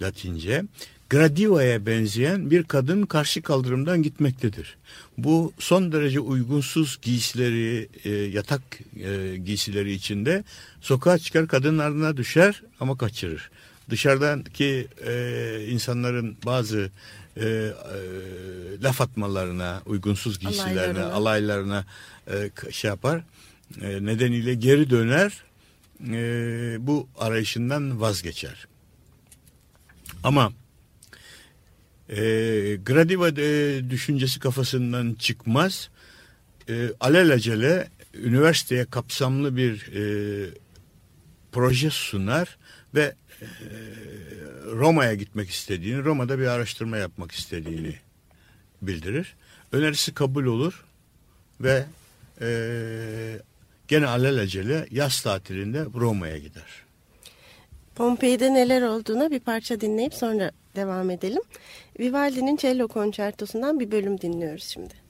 Latince. 0.02 0.64
Gradiva'ya 1.10 1.86
benzeyen 1.86 2.52
bir 2.52 2.64
kadın 2.64 3.06
karşı 3.06 3.42
kaldırımdan 3.42 4.04
gitmektedir. 4.04 4.78
Bu 5.18 5.54
son 5.60 5.92
derece 5.92 6.20
uygunsuz 6.20 7.00
giysileri, 7.02 7.90
e, 8.04 8.10
yatak 8.10 8.62
e, 9.00 9.38
giysileri 9.38 9.92
içinde 9.92 10.44
sokağa 10.82 11.18
çıkar 11.18 11.48
kadının 11.48 11.80
ardına 11.80 12.18
düşer 12.18 12.64
ama 12.80 12.98
kaçırır. 12.98 13.52
Dışarıdaki 13.90 14.88
e, 15.08 15.66
insanların 15.70 16.38
bazı 16.46 16.92
e, 17.38 17.46
e, 17.46 17.72
laf 18.84 19.02
atmalarına, 19.02 19.82
uygunsuz 19.86 20.40
giysilerine, 20.40 21.04
alaylarına, 21.04 21.14
alaylarına 21.14 21.86
e, 22.28 22.72
şey 22.72 22.90
yapar. 22.90 23.24
E, 23.82 24.06
nedeniyle 24.06 24.54
geri 24.54 24.90
döner, 24.90 25.44
e, 26.08 26.78
bu 26.80 27.08
arayışından 27.18 28.02
vazgeçer. 28.02 28.68
Ama 30.24 30.54
e, 32.10 32.16
Gradiva 32.86 33.30
e, 33.30 33.82
düşüncesi 33.90 34.40
kafasından 34.40 35.14
çıkmaz. 35.14 35.90
E, 36.70 36.90
alelacele 37.00 37.90
üniversiteye 38.14 38.86
kapsamlı 38.86 39.58
bir 39.58 39.92
e, 39.96 40.04
proje 41.52 41.90
sunar 41.90 42.58
ve 42.96 43.16
Roma'ya 44.66 45.14
gitmek 45.14 45.50
istediğini, 45.50 46.04
Roma'da 46.04 46.40
bir 46.40 46.48
araştırma 46.48 46.98
yapmak 46.98 47.32
istediğini 47.32 47.96
bildirir. 48.82 49.36
Önerisi 49.72 50.14
kabul 50.14 50.46
olur 50.46 50.86
ve 51.62 51.86
e, 52.42 52.50
gene 53.88 54.08
alelacele 54.08 54.88
yaz 54.92 55.22
tatilinde 55.22 55.86
Roma'ya 55.96 56.38
gider. 56.38 56.84
Pompei'de 57.96 58.54
neler 58.54 58.82
olduğuna 58.82 59.32
bir 59.32 59.40
parça 59.40 59.82
dinleyip 59.82 60.14
sonra 60.14 60.52
devam 60.76 61.10
edelim. 61.10 61.42
Vivaldi'nin 62.00 62.58
cello 62.58 62.88
konçertosundan 62.88 63.80
bir 63.80 63.92
bölüm 63.92 64.22
dinliyoruz 64.22 64.64
şimdi. 64.64 65.07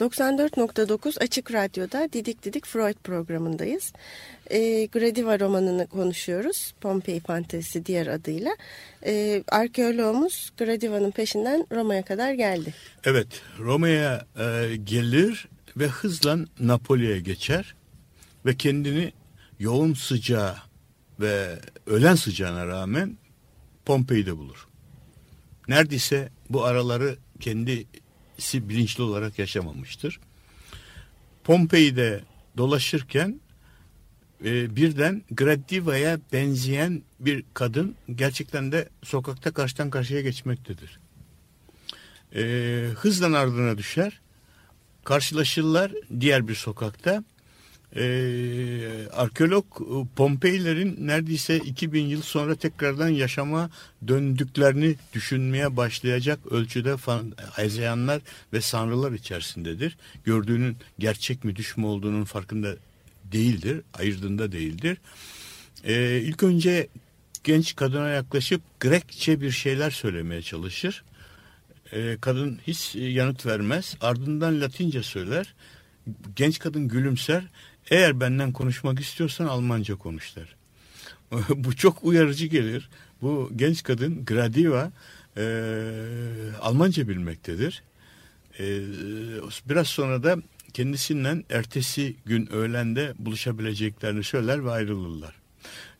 94.9 0.00 1.18
Açık 1.20 1.52
Radyo'da 1.52 2.08
Didik 2.12 2.42
Didik 2.42 2.66
Freud 2.66 2.94
programındayız. 3.04 3.92
E, 4.50 4.86
Gradiva 4.86 5.40
romanını 5.40 5.86
konuşuyoruz. 5.86 6.74
Pompei 6.80 7.20
Fantezisi 7.20 7.86
diğer 7.86 8.06
adıyla. 8.06 8.50
E, 9.06 9.42
arkeoloğumuz 9.48 10.52
Gradiva'nın 10.58 11.10
peşinden 11.10 11.66
Roma'ya 11.72 12.02
kadar 12.02 12.32
geldi. 12.32 12.74
Evet, 13.04 13.26
Roma'ya 13.58 14.26
e, 14.38 14.76
gelir 14.76 15.48
ve 15.76 15.86
hızla 15.86 16.38
Napoli'ye 16.60 17.20
geçer 17.20 17.74
ve 18.46 18.56
kendini 18.56 19.12
yoğun 19.58 19.94
sıcağı 19.94 20.56
ve 21.20 21.58
ölen 21.86 22.14
sıcağına 22.14 22.66
rağmen 22.66 23.18
Pompei'de 23.84 24.36
bulur. 24.36 24.66
Neredeyse 25.68 26.28
bu 26.50 26.64
araları 26.64 27.16
kendisi 28.40 28.68
bilinçli 28.68 29.02
olarak 29.02 29.38
yaşamamıştır. 29.38 30.20
Pompei'de 31.44 32.20
dolaşırken 32.56 33.40
e, 34.44 34.76
birden 34.76 35.22
Gradiva'ya 35.30 36.18
benzeyen 36.32 37.02
bir 37.20 37.44
kadın 37.54 37.94
gerçekten 38.14 38.72
de 38.72 38.88
sokakta 39.02 39.50
karşıdan 39.50 39.90
karşıya 39.90 40.20
geçmektedir. 40.20 41.00
E, 42.34 42.42
hızla 42.96 43.38
ardına 43.38 43.78
düşer. 43.78 44.20
Karşılaşırlar 45.04 45.92
diğer 46.20 46.48
bir 46.48 46.54
sokakta. 46.54 47.24
E, 47.96 49.08
arkeolog 49.12 49.64
Pompeilerin 50.16 51.06
neredeyse 51.06 51.56
2000 51.56 52.06
yıl 52.06 52.22
sonra 52.22 52.54
tekrardan 52.54 53.08
yaşama 53.08 53.70
döndüklerini 54.08 54.96
düşünmeye 55.14 55.76
başlayacak 55.76 56.38
ölçüde 56.50 56.96
hezeyanlar 57.52 58.22
ve 58.52 58.60
sanrılar 58.60 59.12
içerisindedir. 59.12 59.96
Gördüğünün 60.24 60.76
gerçek 60.98 61.44
mi 61.44 61.56
düş 61.56 61.76
mü 61.76 61.86
olduğunun 61.86 62.24
farkında 62.24 62.76
değildir, 63.32 63.80
ayırdığında 63.94 64.52
değildir. 64.52 64.98
Ee, 65.84 66.20
ilk 66.24 66.42
önce 66.42 66.88
genç 67.44 67.76
kadına 67.76 68.08
yaklaşıp 68.08 68.62
Grekçe 68.80 69.40
bir 69.40 69.50
şeyler 69.50 69.90
söylemeye 69.90 70.42
çalışır. 70.42 71.04
Ee, 71.92 72.16
kadın 72.20 72.58
hiç 72.66 72.94
yanıt 72.94 73.46
vermez. 73.46 73.96
Ardından 74.00 74.60
Latince 74.60 75.02
söyler. 75.02 75.54
Genç 76.36 76.58
kadın 76.58 76.88
gülümser. 76.88 77.44
Eğer 77.90 78.20
benden 78.20 78.52
konuşmak 78.52 79.00
istiyorsan 79.00 79.46
Almanca 79.46 79.96
konuş 79.96 80.36
der. 80.36 80.56
Bu 81.54 81.76
çok 81.76 82.04
uyarıcı 82.04 82.46
gelir. 82.46 82.90
Bu 83.22 83.50
genç 83.56 83.82
kadın 83.82 84.24
Gradiva 84.24 84.92
e, 85.36 85.42
Almanca 86.60 87.08
bilmektedir. 87.08 87.82
E, 88.58 88.64
biraz 89.68 89.88
sonra 89.88 90.22
da 90.22 90.36
kendisinden 90.72 91.44
ertesi 91.50 92.16
gün 92.24 92.52
öğlende 92.52 93.14
buluşabileceklerini 93.18 94.24
söyler 94.24 94.64
ve 94.64 94.70
ayrılırlar. 94.70 95.34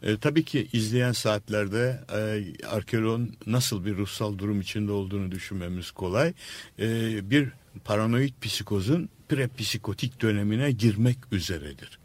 E, 0.02 0.16
tabii 0.16 0.44
ki 0.44 0.68
izleyen 0.72 1.12
saatlerde 1.12 2.00
e, 2.12 2.66
arkeoloğun 2.66 3.36
nasıl 3.46 3.84
bir 3.84 3.96
ruhsal 3.96 4.38
durum 4.38 4.60
içinde 4.60 4.92
olduğunu 4.92 5.30
düşünmemiz 5.30 5.90
kolay. 5.90 6.32
E, 6.78 7.30
bir 7.30 7.48
paranoid 7.84 8.32
psikozun 8.42 9.08
prepsikotik 9.30 10.22
dönemine 10.22 10.70
girmek 10.70 11.18
üzeredir. 11.32 11.98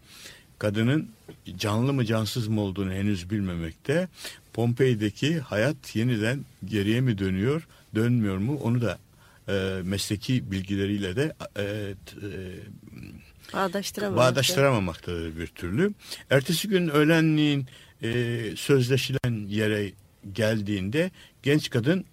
Kadının 0.60 1.10
canlı 1.58 1.94
mı 1.94 2.06
cansız 2.06 2.48
mı 2.48 2.62
olduğunu 2.62 2.92
henüz 2.92 3.30
bilmemekte. 3.30 4.08
Pompei'deki 4.54 5.40
hayat 5.40 5.96
yeniden 5.96 6.46
geriye 6.66 7.02
mi 7.02 7.18
dönüyor, 7.18 7.68
dönmüyor 7.96 8.38
mu 8.38 8.60
onu 8.64 8.82
da 8.82 8.98
e, 9.48 9.82
mesleki 9.84 10.52
bilgileriyle 10.52 11.16
de 11.16 11.34
e, 11.58 11.64
e, 11.64 11.96
bağdaştıramamaktadır 14.16 15.38
bir 15.38 15.48
türlü. 15.48 15.94
Ertesi 16.30 16.68
gün 16.68 16.88
öğlenliğin 16.88 17.66
e, 18.04 18.42
sözleşilen 18.56 19.48
yere 19.48 19.92
geldiğinde 20.34 21.12
genç 21.44 21.70
kadın 21.70 22.06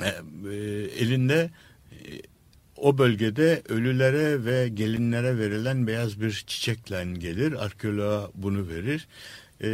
e, 0.00 0.06
e, 0.06 0.54
elinde 0.98 1.50
e, 1.92 2.33
o 2.76 2.98
bölgede 2.98 3.62
ölülere 3.68 4.44
ve 4.44 4.68
gelinlere 4.68 5.38
verilen 5.38 5.86
beyaz 5.86 6.20
bir 6.20 6.44
çiçekle 6.46 7.04
gelir. 7.04 7.64
Arkeoloğa 7.64 8.30
bunu 8.34 8.68
verir. 8.68 9.06
E, 9.60 9.68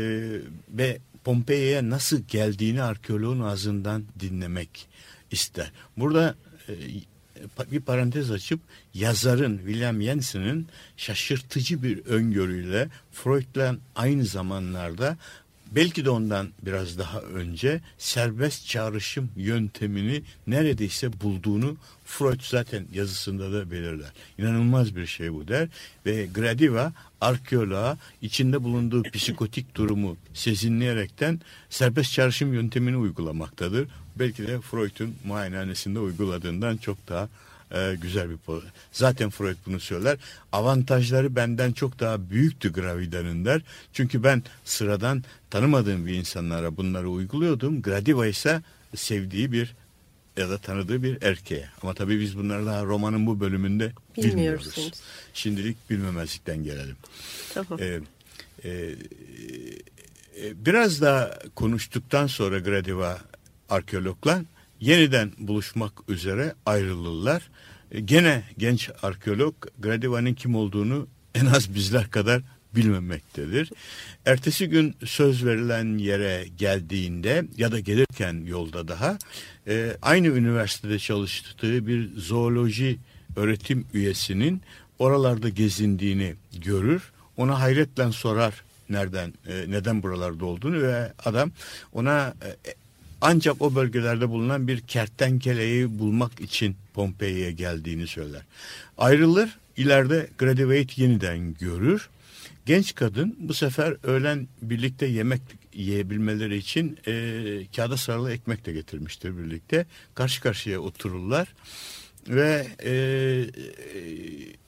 ve 0.68 0.98
Pompei'ye 1.24 1.90
nasıl 1.90 2.22
geldiğini 2.28 2.82
arkeoloğun 2.82 3.40
ağzından 3.40 4.04
dinlemek 4.20 4.88
ister. 5.30 5.72
Burada 5.96 6.34
e, 6.68 6.72
bir 7.72 7.80
parantez 7.80 8.30
açıp 8.30 8.60
yazarın 8.94 9.58
William 9.58 10.02
Jensen'ın 10.02 10.66
şaşırtıcı 10.96 11.82
bir 11.82 12.06
öngörüyle 12.06 12.88
Freud'la 13.12 13.76
aynı 13.94 14.24
zamanlarda 14.24 15.16
belki 15.70 16.04
de 16.04 16.11
ondan 16.11 16.48
biraz 16.62 16.98
daha 16.98 17.20
önce 17.20 17.80
serbest 17.98 18.66
çağrışım 18.66 19.30
yöntemini 19.37 20.22
neredeyse 20.46 21.20
bulduğunu 21.20 21.76
Freud 22.04 22.40
zaten 22.42 22.87
yazısında 22.92 23.52
da 23.52 23.70
belirler. 23.70 24.12
İnanılmaz 24.38 24.96
bir 24.96 25.06
şey 25.06 25.33
bu 25.33 25.48
der 25.48 25.68
ve 26.06 26.26
Gradiva 26.35 26.92
arkeoloğa 27.20 27.98
içinde 28.22 28.62
bulunduğu 28.62 29.02
psikotik 29.02 29.74
durumu 29.74 30.16
sezinleyerekten 30.35 31.40
serbest 31.70 32.12
çağrışım 32.12 32.54
yöntemini 32.54 32.96
uygulamaktadır. 32.96 33.88
Belki 34.16 34.46
de 34.46 34.61
Freud'un 34.61 35.14
muayenehanesinde 35.24 35.98
uyguladığından 35.98 36.76
çok 36.76 37.09
daha 37.09 37.28
e, 37.74 37.96
güzel 38.02 38.30
bir 38.30 38.38
Zaten 38.92 39.30
Freud 39.30 39.56
bunu 39.66 39.80
söyler. 39.80 40.18
Avantajları 40.52 41.37
benden 41.37 41.72
çok 41.72 42.00
daha 42.00 42.30
büyüktü 42.30 42.72
Gravida'nın 42.72 43.44
der. 43.44 43.62
Çünkü 43.92 44.24
ben 44.24 44.42
sıradan 44.64 45.24
tanımadığım 45.50 46.06
bir 46.06 46.14
insanlara 46.14 46.76
bunları 46.76 47.11
uyguluyordum. 47.11 47.83
Gradiva 47.83 48.26
ise 48.26 48.62
sevdiği 48.96 49.52
bir 49.52 49.74
ya 50.37 50.50
da 50.50 50.59
tanıdığı 50.59 51.02
bir 51.02 51.22
erkeğe. 51.22 51.68
Ama 51.83 51.94
tabii 51.94 52.20
biz 52.20 52.38
bunları 52.38 52.66
daha 52.66 52.85
romanın 52.85 53.26
bu 53.26 53.40
bölümünde 53.40 53.92
bilmiyoruz. 54.16 54.92
Şimdilik 55.35 55.90
bilmemezlikten 55.90 56.64
gelelim. 56.64 56.96
Tamam. 57.54 57.80
Ee, 57.80 58.00
e, 58.64 58.70
e, 60.40 60.64
biraz 60.66 61.00
daha 61.00 61.38
konuştuktan 61.54 62.26
sonra 62.26 62.59
Gradiva 62.59 63.18
arkeologla 63.68 64.42
yeniden 64.80 65.32
buluşmak 65.38 65.92
üzere 66.08 66.54
ayrılırlar. 66.66 67.50
E, 67.92 68.00
gene 68.00 68.42
genç 68.58 68.90
arkeolog 69.02 69.54
Gradiva'nın 69.78 70.34
kim 70.34 70.54
olduğunu 70.54 71.06
en 71.34 71.46
az 71.46 71.74
bizler 71.74 72.10
kadar 72.10 72.42
bilmemektedir. 72.74 73.70
Ertesi 74.26 74.68
gün 74.68 74.96
söz 75.04 75.44
verilen 75.44 75.98
yere 75.98 76.44
geldiğinde 76.58 77.44
ya 77.56 77.72
da 77.72 77.80
gelirken 77.80 78.44
yolda 78.46 78.88
daha 78.88 79.18
e, 79.68 79.96
aynı 80.02 80.26
üniversitede 80.26 80.98
çalıştığı 80.98 81.86
bir 81.86 82.10
zooloji 82.16 82.98
öğretim 83.36 83.86
üyesinin 83.94 84.62
oralarda 84.98 85.48
gezindiğini 85.48 86.34
görür. 86.60 87.12
Ona 87.36 87.60
hayretle 87.60 88.12
sorar 88.12 88.64
nereden 88.90 89.34
e, 89.46 89.64
neden 89.68 90.02
buralarda 90.02 90.44
olduğunu 90.44 90.82
ve 90.82 91.12
adam 91.24 91.50
ona 91.92 92.34
ancak 93.20 93.62
o 93.62 93.74
bölgelerde 93.74 94.28
bulunan 94.28 94.68
bir 94.68 94.80
kertenkeleyi 94.80 95.98
bulmak 95.98 96.40
için 96.40 96.76
Pompei'ye 96.94 97.52
geldiğini 97.52 98.06
söyler. 98.06 98.42
Ayrılır, 98.98 99.59
ileride 99.76 100.30
Gradivate 100.38 101.02
yeniden 101.02 101.54
görür. 101.54 102.09
Genç 102.66 102.94
kadın 102.94 103.37
bu 103.38 103.54
sefer 103.54 103.96
öğlen 104.02 104.48
birlikte 104.62 105.06
yemek 105.06 105.40
yiyebilmeleri 105.74 106.56
için 106.56 106.98
e, 107.06 107.12
kağıda 107.76 107.96
sarılı 107.96 108.33
ekmek 108.33 108.66
de 108.66 108.72
getirmiştir 108.72 109.38
birlikte. 109.38 109.87
Karşı 110.14 110.42
karşıya 110.42 110.80
otururlar 110.80 111.48
ve 112.28 112.66
e, 112.85 112.92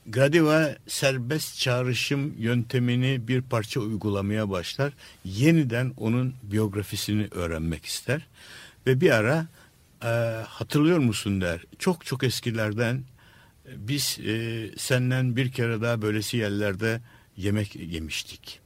Gradiva 0.06 0.76
serbest 0.86 1.58
çağrışım 1.58 2.34
yöntemini 2.38 3.28
bir 3.28 3.42
parça 3.42 3.80
uygulamaya 3.80 4.50
başlar. 4.50 4.92
Yeniden 5.24 5.92
onun 5.96 6.34
biyografisini 6.42 7.28
öğrenmek 7.30 7.84
ister. 7.84 8.26
Ve 8.86 9.00
bir 9.00 9.10
ara 9.10 9.46
e, 10.04 10.08
hatırlıyor 10.48 10.98
musun 10.98 11.40
der. 11.40 11.60
Çok 11.78 12.06
çok 12.06 12.24
eskilerden 12.24 13.02
biz 13.76 14.18
e, 14.26 14.68
senden 14.76 15.36
bir 15.36 15.52
kere 15.52 15.82
daha 15.82 16.02
böylesi 16.02 16.36
yerlerde 16.36 17.00
yemek 17.36 17.76
yemiştik. 17.76 18.60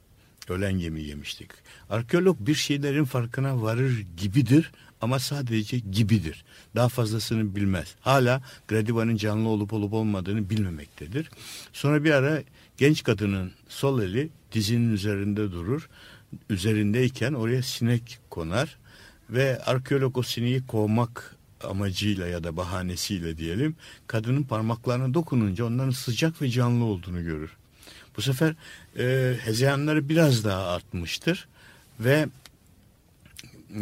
Öğlen 0.49 0.77
yemeği 0.77 1.07
yemiştik. 1.07 1.51
Arkeolog 1.89 2.37
bir 2.39 2.55
şeylerin 2.55 3.05
farkına 3.05 3.61
varır 3.61 4.05
gibidir 4.17 4.71
ama 5.01 5.19
sadece 5.19 5.79
gibidir. 5.79 6.43
Daha 6.75 6.89
fazlasını 6.89 7.55
bilmez. 7.55 7.95
Hala 8.01 8.41
Gradiva'nın 8.67 9.15
canlı 9.15 9.49
olup 9.49 9.73
olup 9.73 9.93
olmadığını 9.93 10.49
bilmemektedir. 10.49 11.29
Sonra 11.73 12.03
bir 12.03 12.11
ara 12.11 12.43
genç 12.77 13.03
kadının 13.03 13.51
sol 13.69 14.01
eli 14.01 14.29
dizinin 14.51 14.93
üzerinde 14.93 15.51
durur. 15.51 15.89
Üzerindeyken 16.49 17.33
oraya 17.33 17.63
sinek 17.63 18.19
konar 18.29 18.77
ve 19.29 19.63
arkeolog 19.63 20.17
o 20.17 20.23
sineği 20.23 20.67
kovmak 20.67 21.35
amacıyla 21.63 22.27
ya 22.27 22.43
da 22.43 22.57
bahanesiyle 22.57 23.37
diyelim 23.37 23.75
kadının 24.07 24.43
parmaklarına 24.43 25.13
dokununca 25.13 25.65
onların 25.65 25.91
sıcak 25.91 26.41
ve 26.41 26.49
canlı 26.49 26.83
olduğunu 26.85 27.23
görür. 27.23 27.51
Bu 28.17 28.21
sefer 28.21 28.55
e, 28.99 29.35
hezeyanları 29.41 30.09
biraz 30.09 30.43
daha 30.43 30.67
artmıştır 30.67 31.47
ve 31.99 32.27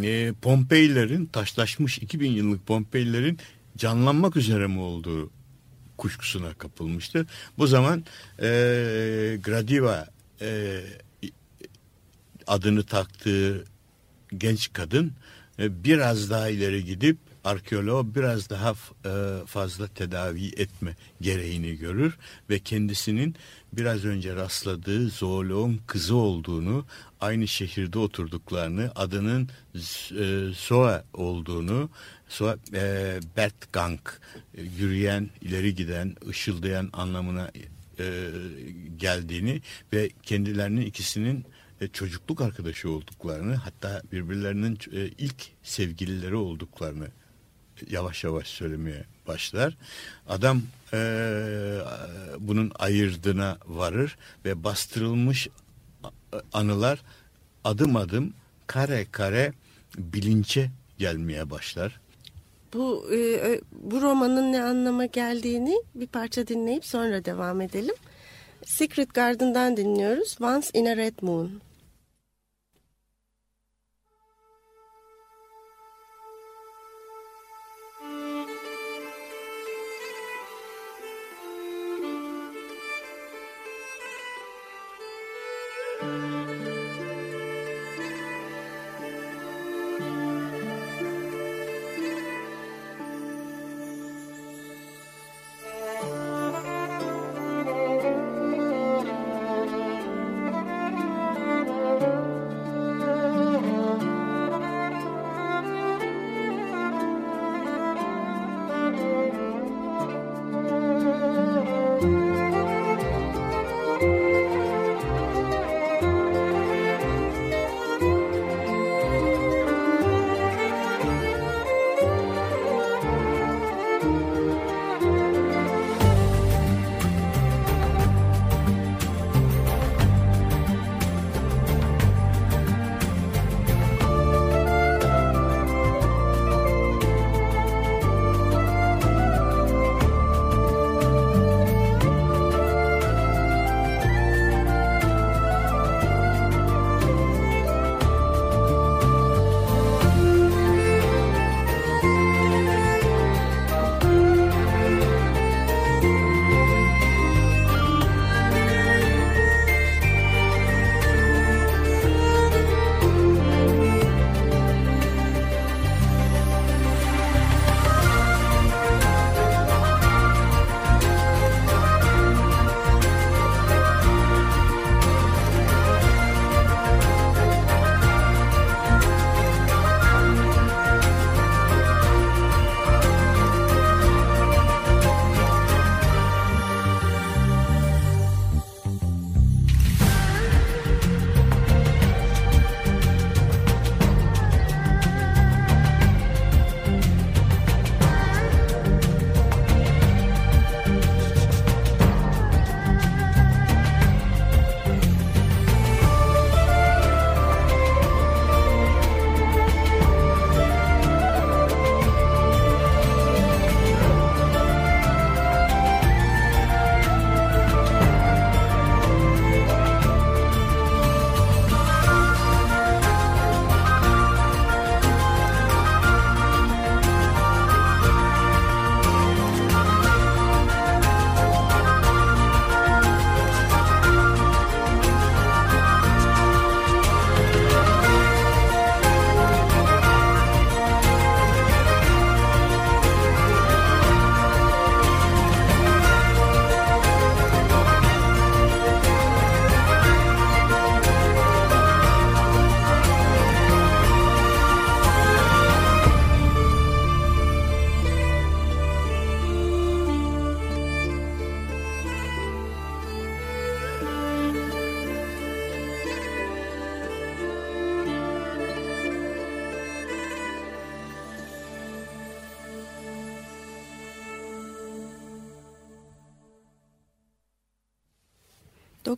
e, 0.03 0.33
Pompeilerin 0.41 1.25
taşlaşmış 1.25 1.97
2000 1.97 2.31
yıllık 2.31 2.67
Pompeilerin 2.67 3.39
canlanmak 3.77 4.35
üzere 4.35 4.67
mi 4.67 4.79
olduğu 4.79 5.29
kuşkusuna 5.97 6.53
kapılmıştır. 6.53 7.27
Bu 7.57 7.67
zaman 7.67 8.03
e, 8.39 8.45
Gradiva 9.43 10.07
e, 10.41 10.79
adını 12.47 12.83
taktığı 12.83 13.65
genç 14.37 14.73
kadın 14.73 15.13
e, 15.59 15.83
biraz 15.83 16.29
daha 16.29 16.49
ileri 16.49 16.85
gidip 16.85 17.17
arkeolog 17.45 18.15
biraz 18.15 18.49
daha 18.49 18.75
e, 19.05 19.45
fazla 19.45 19.87
tedavi 19.87 20.47
etme 20.47 20.95
gereğini 21.21 21.77
görür 21.77 22.17
ve 22.49 22.59
kendisinin 22.59 23.35
biraz 23.73 24.05
önce 24.05 24.35
rastladığı 24.35 25.09
zooloğun 25.09 25.79
kızı 25.87 26.15
olduğunu, 26.15 26.85
aynı 27.21 27.47
şehirde 27.47 27.99
oturduklarını, 27.99 28.91
adının 28.95 29.49
e, 29.75 30.53
Soa 30.55 31.03
olduğunu, 31.13 31.89
Soa 32.27 32.57
e, 32.73 33.19
Bertgang, 33.37 33.99
yürüyen, 34.77 35.29
ileri 35.41 35.75
giden, 35.75 36.15
ışıldayan 36.29 36.89
anlamına 36.93 37.51
geldiğini 38.97 39.61
ve 39.93 40.09
kendilerinin 40.23 40.85
ikisinin 40.85 41.45
çocukluk 41.93 42.41
arkadaşı 42.41 42.89
olduklarını 42.89 43.55
hatta 43.55 44.01
birbirlerinin 44.11 44.79
ilk 45.17 45.35
sevgilileri 45.63 46.35
olduklarını 46.35 47.07
yavaş 47.89 48.23
yavaş 48.23 48.47
söylemeye 48.47 49.03
başlar. 49.27 49.77
Adam 50.29 50.61
e, 50.93 50.97
bunun 52.39 52.71
ayırdığına 52.79 53.57
varır 53.65 54.17
ve 54.45 54.63
bastırılmış 54.63 55.47
anılar 56.53 57.01
adım 57.63 57.95
adım 57.95 58.33
kare 58.67 59.05
kare 59.11 59.53
bilince 59.97 60.69
gelmeye 60.97 61.49
başlar. 61.49 61.99
Bu 62.73 63.07
e, 63.13 63.61
bu 63.71 64.01
romanın 64.01 64.51
ne 64.51 64.63
anlama 64.63 65.05
geldiğini 65.05 65.75
bir 65.95 66.07
parça 66.07 66.47
dinleyip 66.47 66.85
sonra 66.85 67.25
devam 67.25 67.61
edelim. 67.61 67.95
Secret 68.65 69.13
Garden'dan 69.13 69.77
dinliyoruz. 69.77 70.37
Once 70.41 70.67
in 70.73 70.85
a 70.85 70.97
Red 70.97 71.15
Moon. 71.21 71.51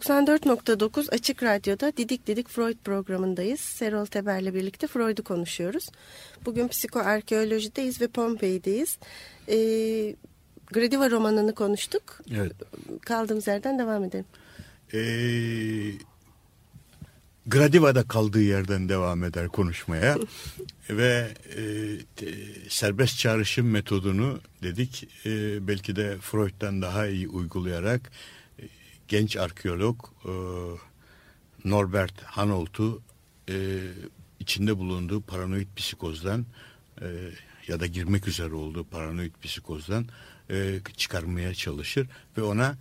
94.9 0.07 1.09
Açık 1.09 1.43
Radyo'da 1.43 1.97
Didik 1.97 2.27
Didik 2.27 2.49
Freud 2.49 2.77
programındayız. 2.83 3.59
Serol 3.59 4.05
Teber'le 4.05 4.53
birlikte 4.53 4.87
Freud'u 4.87 5.23
konuşuyoruz. 5.23 5.89
Bugün 6.45 6.67
psikoarkeolojideyiz 6.67 8.01
ve 8.01 8.07
Pompei'deyiz. 8.07 8.97
Ee, 9.49 10.15
Gradiva 10.71 11.11
romanını 11.11 11.55
konuştuk. 11.55 12.19
Evet. 12.35 12.53
Kaldığımız 13.01 13.47
yerden 13.47 13.79
devam 13.79 14.03
edelim. 14.03 14.25
Ee, 14.93 14.99
Gradiva'da 17.47 18.03
kaldığı 18.03 18.41
yerden 18.41 18.89
devam 18.89 19.23
eder 19.23 19.47
konuşmaya 19.47 20.17
ve 20.89 21.27
e, 21.57 21.61
te, 22.15 22.27
serbest 22.69 23.19
çağrışım 23.19 23.71
metodunu 23.71 24.39
dedik 24.63 25.07
e, 25.25 25.67
belki 25.67 25.95
de 25.95 26.17
Freud'dan 26.21 26.81
daha 26.81 27.07
iyi 27.07 27.27
uygulayarak 27.27 28.11
genç 29.07 29.37
arkeolog 29.37 30.05
e, 30.25 30.31
Norbert 31.65 32.23
Hanolt'u 32.23 33.01
e, 33.49 33.79
içinde 34.39 34.77
bulunduğu 34.77 35.21
paranoid 35.21 35.67
psikozdan 35.75 36.45
e, 37.01 37.05
ya 37.67 37.79
da 37.79 37.85
girmek 37.85 38.27
üzere 38.27 38.53
olduğu 38.53 38.83
paranoid 38.83 39.31
psikozdan 39.43 40.07
e, 40.49 40.79
çıkarmaya 40.97 41.53
çalışır 41.53 42.07
ve 42.37 42.41
ona 42.41 42.77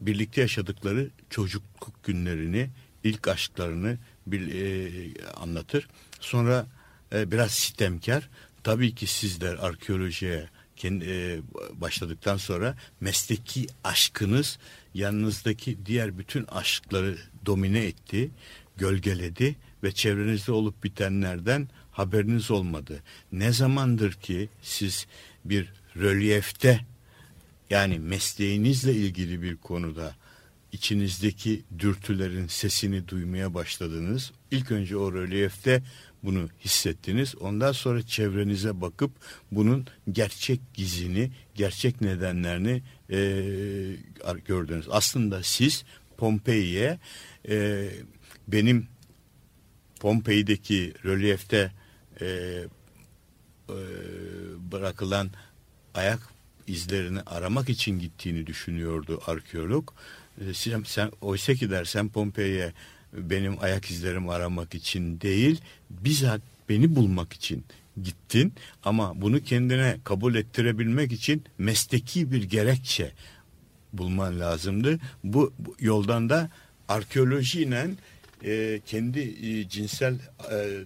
birlikte 0.00 0.40
yaşadıkları 0.40 1.10
çocukluk 1.30 2.04
günlerini, 2.04 2.70
ilk 3.04 3.28
aşklarını 3.28 3.98
bir, 4.26 4.54
e, 4.54 5.28
anlatır. 5.34 5.88
Sonra 6.20 6.66
e, 7.12 7.30
biraz 7.30 7.50
sitemkar. 7.50 8.28
Tabii 8.62 8.94
ki 8.94 9.06
sizler 9.06 9.54
arkeolojiye 9.54 10.48
başladıktan 11.72 12.36
sonra 12.36 12.76
mesleki 13.00 13.66
aşkınız 13.84 14.58
yanınızdaki 14.94 15.78
diğer 15.86 16.18
bütün 16.18 16.46
aşkları 16.46 17.18
domine 17.46 17.84
etti, 17.84 18.30
gölgeledi 18.76 19.56
ve 19.82 19.92
çevrenizde 19.92 20.52
olup 20.52 20.84
bitenlerden 20.84 21.68
haberiniz 21.92 22.50
olmadı. 22.50 23.02
Ne 23.32 23.52
zamandır 23.52 24.12
ki 24.12 24.48
siz 24.62 25.06
bir 25.44 25.72
rölyefte 25.96 26.86
yani 27.70 27.98
mesleğinizle 27.98 28.94
ilgili 28.94 29.42
bir 29.42 29.56
konuda 29.56 30.14
içinizdeki 30.72 31.62
dürtülerin 31.78 32.46
sesini 32.46 33.08
duymaya 33.08 33.54
başladınız. 33.54 34.32
İlk 34.50 34.72
önce 34.72 34.96
o 34.96 35.12
rölyefte 35.12 35.82
bunu 36.22 36.48
hissettiniz. 36.64 37.34
Ondan 37.40 37.72
sonra 37.72 38.02
çevrenize 38.02 38.80
bakıp 38.80 39.10
bunun 39.52 39.86
gerçek 40.12 40.60
gizini, 40.74 41.30
gerçek 41.54 42.00
nedenlerini 42.00 42.82
e, 43.10 43.18
gördünüz. 44.44 44.86
Aslında 44.90 45.42
siz 45.42 45.84
Pompei'ye 46.16 46.98
e, 47.48 47.88
benim 48.48 48.86
Pompei'deki 50.00 50.94
rölyefte 51.04 51.72
e, 52.20 52.26
e, 52.26 53.76
bırakılan 54.72 55.30
ayak 55.94 56.20
izlerini 56.66 57.20
aramak 57.20 57.68
için 57.68 57.98
gittiğini 57.98 58.46
düşünüyordu 58.46 59.20
arkeolog. 59.26 59.90
Sen, 60.52 60.82
sen 60.82 61.10
oysa 61.20 61.54
ki 61.54 61.70
dersen 61.70 62.08
Pompei'ye 62.08 62.72
benim 63.12 63.56
ayak 63.60 63.90
izlerimi 63.90 64.32
aramak 64.32 64.74
için 64.74 65.20
değil, 65.20 65.60
bizzat 65.90 66.40
beni 66.68 66.96
bulmak 66.96 67.32
için 67.32 67.64
gittin 68.02 68.52
ama 68.84 69.22
bunu 69.22 69.42
kendine 69.42 69.96
kabul 70.04 70.34
ettirebilmek 70.34 71.12
için 71.12 71.44
mesleki 71.58 72.32
bir 72.32 72.42
gerekçe 72.42 73.12
bulman 73.92 74.40
lazımdı. 74.40 74.98
Bu, 75.24 75.52
bu 75.58 75.76
yoldan 75.80 76.28
da 76.28 76.50
arkeolojiyle 76.88 77.90
e, 78.44 78.80
kendi 78.86 79.20
e, 79.20 79.68
cinsel 79.68 80.14
e, 80.50 80.84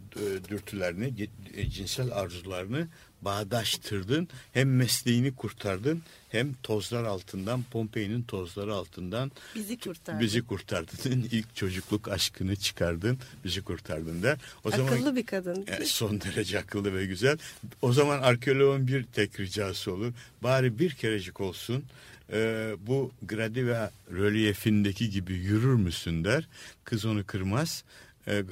dürtülerini, 0.49 1.29
e, 1.55 1.71
cinsel 1.71 2.13
arzularını 2.13 2.89
bağdaştırdın. 3.23 4.29
Hem 4.53 4.77
mesleğini 4.77 5.35
kurtardın 5.35 6.03
hem 6.29 6.55
tozlar 6.63 7.05
altından 7.05 7.63
Pompei'nin 7.63 8.23
tozları 8.23 8.75
altından 8.75 9.33
bizi 9.55 9.79
kurtardın. 9.79 10.21
Bizi 10.21 10.47
kurtardın. 10.47 11.29
İlk 11.31 11.57
çocukluk 11.57 12.09
aşkını 12.09 12.57
çıkardın. 12.57 13.19
Bizi 13.45 13.63
kurtardın 13.63 14.23
der. 14.23 14.39
O 14.65 14.69
akıllı 14.69 14.99
zaman, 14.99 15.17
bir 15.17 15.27
kadın. 15.27 15.67
E, 15.67 15.85
son 15.85 16.21
derece 16.21 16.59
akıllı 16.59 16.95
ve 16.95 17.07
güzel. 17.07 17.39
O 17.83 17.93
zaman 17.93 18.23
arkeoloğun 18.23 18.89
bir 18.89 19.05
tek 19.05 19.41
ricası 19.41 19.93
olur. 19.93 20.13
Bari 20.43 20.79
bir 20.79 20.91
kerecik 20.91 21.41
olsun 21.41 21.85
e, 22.33 22.71
bu 22.87 23.13
Gradiva 23.23 23.91
rölyefindeki 24.13 25.11
gibi 25.11 25.33
yürür 25.33 25.75
müsün 25.75 26.25
der. 26.25 26.49
Kız 26.85 27.05
onu 27.05 27.27
kırmaz. 27.27 27.85
E, 28.27 28.37
e, 28.37 28.43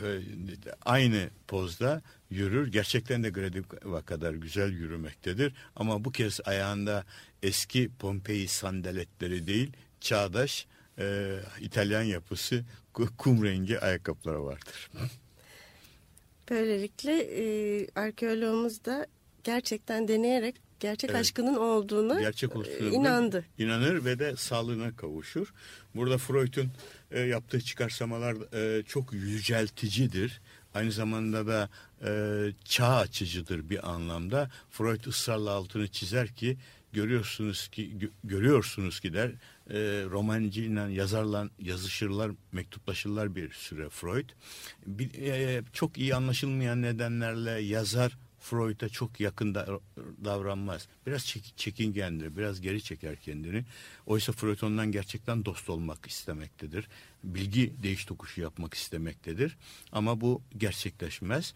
aynı 0.85 1.29
pozda 1.49 2.03
yürür. 2.35 2.73
Gerçekten 2.73 3.23
de 3.23 3.31
Gradiva 3.31 4.03
kadar 4.03 4.35
güzel 4.35 4.73
yürümektedir. 4.73 5.53
Ama 5.77 6.05
bu 6.05 6.13
kez 6.13 6.41
ayağında 6.45 7.05
eski 7.43 7.91
Pompei 7.99 8.49
sandaletleri 8.49 9.47
değil, 9.47 9.73
çağdaş 10.01 10.67
e, 10.99 11.37
İtalyan 11.61 12.03
yapısı 12.03 12.65
kum 13.19 13.45
rengi 13.45 13.81
ayakkabıları 13.81 14.45
vardır. 14.45 14.91
Böylelikle 16.51 17.13
e, 17.21 17.87
arkeoloğumuz 17.95 18.85
da 18.85 19.07
gerçekten 19.45 20.09
deneyerek 20.09 20.55
gerçek 20.81 21.11
evet. 21.11 21.21
aşkının 21.21 21.55
olduğuna 21.55 22.21
gerçek 22.21 22.51
inandı. 22.81 23.45
İnanır 23.59 24.05
ve 24.05 24.19
de 24.19 24.37
sağlığına 24.37 24.97
kavuşur. 24.97 25.55
Burada 25.95 26.19
Freud'un 26.19 26.71
e, 27.11 27.21
yaptığı 27.21 27.61
çıkarsamalar 27.61 28.37
e, 28.79 28.83
çok 28.83 29.13
yücelticidir. 29.13 30.41
Aynı 30.75 30.93
zamanda 30.93 31.47
da 31.47 31.69
e, 32.05 32.11
çağ 32.65 32.97
açıcıdır 32.97 33.71
bir 33.71 33.91
anlamda. 33.91 34.51
Freud 34.71 35.05
ısrarla 35.05 35.51
altını 35.51 35.89
çizer 35.89 36.29
ki 36.29 36.57
görüyorsunuz 36.93 37.69
ki 37.69 37.99
gö, 37.99 38.09
görüyorsunuz 38.25 39.01
ki 39.01 39.13
der 39.13 39.31
e, 39.71 40.05
romancıyla 40.11 40.89
yazarla 40.89 41.49
yazışırlar 41.59 42.31
mektuplaşırlar 42.53 43.35
bir 43.37 43.53
süre 43.53 43.89
Freud. 43.89 44.29
Bir, 44.87 45.23
e, 45.23 45.63
çok 45.73 45.99
iyi 45.99 46.15
anlaşılmayan 46.15 46.83
nedenlerle 46.83 47.51
yazar 47.51 48.19
Freud'a 48.45 48.89
çok 48.89 49.21
yakın 49.21 49.55
da, 49.55 49.81
davranmaz. 50.25 50.89
Biraz 51.07 51.27
çek, 51.27 51.53
çekingendir, 51.57 52.37
biraz 52.37 52.61
geri 52.61 52.83
çeker 52.83 53.17
kendini. 53.17 53.65
Oysa 54.07 54.33
Freud 54.33 54.61
ondan 54.61 54.93
gerçekten 54.93 55.45
dost 55.45 55.71
olmak 55.71 56.07
istemektedir. 56.07 56.89
Bilgi 57.25 57.75
değiş 57.83 58.05
tokuşu 58.05 58.41
yapmak 58.41 58.75
istemektedir. 58.75 59.57
Ama 59.93 60.21
bu 60.21 60.43
gerçekleşmez. 60.57 61.55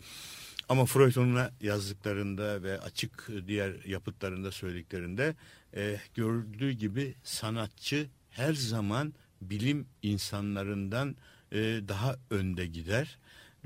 Ama 0.68 0.86
Freud 0.86 1.16
onunla 1.16 1.52
yazdıklarında 1.60 2.62
ve 2.62 2.80
açık 2.80 3.28
diğer 3.46 3.84
yapıtlarında 3.84 4.52
söylediklerinde 4.52 5.34
e, 5.76 6.00
gördüğü 6.14 6.72
gibi 6.72 7.14
sanatçı 7.22 8.08
her 8.30 8.54
zaman 8.54 9.14
bilim 9.42 9.86
insanlarından 10.02 11.16
e, 11.52 11.58
daha 11.88 12.16
önde 12.30 12.66
gider 12.66 13.18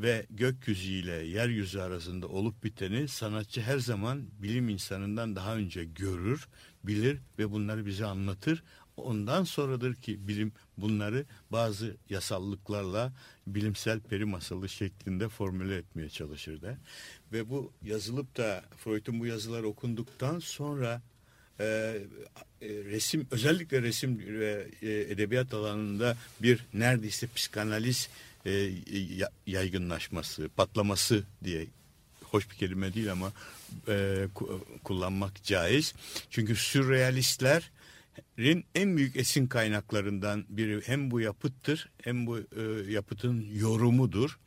ve 0.02 0.26
gökyüzüyle 0.30 1.12
yeryüzü 1.12 1.80
arasında 1.80 2.28
olup 2.28 2.64
biteni 2.64 3.08
sanatçı 3.08 3.60
her 3.60 3.78
zaman 3.78 4.22
bilim 4.38 4.68
insanından 4.68 5.36
daha 5.36 5.56
önce 5.56 5.84
görür, 5.84 6.48
bilir 6.84 7.18
ve 7.38 7.50
bunları 7.50 7.86
bize 7.86 8.06
anlatır. 8.06 8.62
Ondan 8.96 9.44
sonradır 9.44 9.94
ki 9.94 10.28
bilim 10.28 10.52
bunları 10.78 11.24
bazı 11.50 11.96
yasallıklarla 12.10 13.12
bilimsel 13.46 14.00
peri 14.00 14.24
masalı 14.24 14.68
şeklinde 14.68 15.28
formüle 15.28 15.76
etmeye 15.76 16.08
çalışır 16.08 16.62
da. 16.62 16.78
Ve 17.32 17.50
bu 17.50 17.72
yazılıp 17.82 18.36
da 18.36 18.64
Freud'un 18.76 19.20
bu 19.20 19.26
yazılar 19.26 19.62
okunduktan 19.62 20.38
sonra 20.38 21.02
e, 21.60 21.64
e, 21.64 22.68
resim 22.68 23.26
özellikle 23.30 23.82
resim 23.82 24.18
ve 24.18 24.68
e, 24.82 24.90
edebiyat 24.90 25.54
alanında 25.54 26.16
bir 26.42 26.66
neredeyse 26.74 27.26
psikanaliz 27.34 28.08
e, 28.46 28.70
yaygınlaşması, 29.46 30.48
patlaması 30.48 31.24
diye 31.44 31.66
hoş 32.24 32.50
bir 32.50 32.56
kelime 32.56 32.94
değil 32.94 33.12
ama 33.12 33.32
e, 33.88 34.26
kullanmak 34.84 35.44
caiz. 35.44 35.94
Çünkü 36.30 36.56
sürrealistlerin 36.56 38.64
en 38.74 38.96
büyük 38.96 39.16
esin 39.16 39.46
kaynaklarından 39.46 40.44
biri 40.48 40.82
hem 40.86 41.10
bu 41.10 41.20
yapıttır 41.20 41.90
hem 42.02 42.26
bu 42.26 42.38
e, 42.38 42.92
yapıtın 42.92 43.46
yorumudur. 43.54 44.38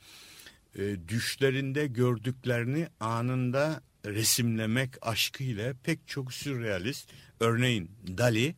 E, 0.79 0.95
düşlerinde 1.07 1.87
gördüklerini 1.87 2.87
anında 2.99 3.81
resimlemek 4.05 4.89
aşkıyla 5.01 5.73
pek 5.83 6.07
çok 6.07 6.33
sürrealist 6.33 7.09
örneğin 7.39 7.91
Dali 8.07 8.55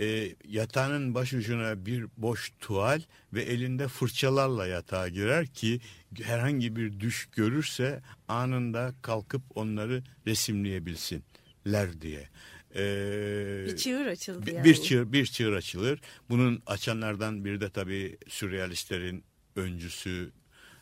e, 0.00 0.36
yatağının 0.48 1.14
başucuna 1.14 1.86
bir 1.86 2.06
boş 2.16 2.52
tuval 2.60 3.02
ve 3.32 3.42
elinde 3.42 3.88
fırçalarla 3.88 4.66
yatağa 4.66 5.08
girer 5.08 5.46
ki 5.46 5.80
herhangi 6.22 6.76
bir 6.76 7.00
düş 7.00 7.28
görürse 7.32 8.02
anında 8.28 8.94
kalkıp 9.02 9.42
onları 9.54 10.02
resimleyebilsinler 10.26 12.00
diye. 12.00 12.28
Ee, 12.74 13.64
bir 13.66 13.76
çığır 13.76 14.06
açıldı 14.06 14.46
bir, 14.46 14.52
yani. 14.52 14.64
bir 14.64 14.74
çığır 14.74 15.12
bir 15.12 15.26
çığır 15.26 15.52
açılır. 15.52 16.00
Bunun 16.30 16.62
açanlardan 16.66 17.44
biri 17.44 17.60
de 17.60 17.70
tabii 17.70 18.18
sürrealistlerin 18.28 19.24
öncüsü 19.56 20.32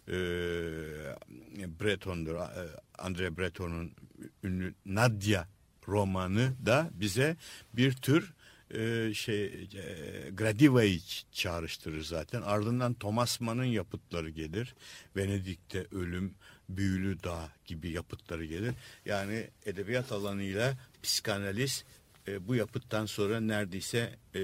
e, 0.08 0.12
Breton'dur. 1.80 2.34
E, 2.34 2.40
Andre 2.98 3.36
Breton'un 3.36 3.92
ünlü 4.44 4.74
Nadia 4.86 5.46
romanı 5.88 6.52
da 6.66 6.90
bize 6.92 7.36
bir 7.74 7.92
tür 7.92 8.32
e, 8.74 9.14
şey 9.14 9.44
e, 9.44 10.30
Gradiva'yı 10.30 11.00
çağrıştırır 11.32 12.02
zaten. 12.02 12.42
Ardından 12.42 12.94
Thomas 12.94 13.40
Mann'ın 13.40 13.64
yapıtları 13.64 14.30
gelir. 14.30 14.74
Venedik'te 15.16 15.86
ölüm, 15.92 16.34
büyülü 16.68 17.22
dağ 17.22 17.52
gibi 17.64 17.90
yapıtları 17.90 18.44
gelir. 18.44 18.74
Yani 19.04 19.50
edebiyat 19.66 20.12
alanıyla 20.12 20.78
psikanaliz 21.02 21.84
e, 22.28 22.48
bu 22.48 22.54
yapıttan 22.54 23.06
sonra 23.06 23.40
neredeyse 23.40 24.18
e, 24.34 24.40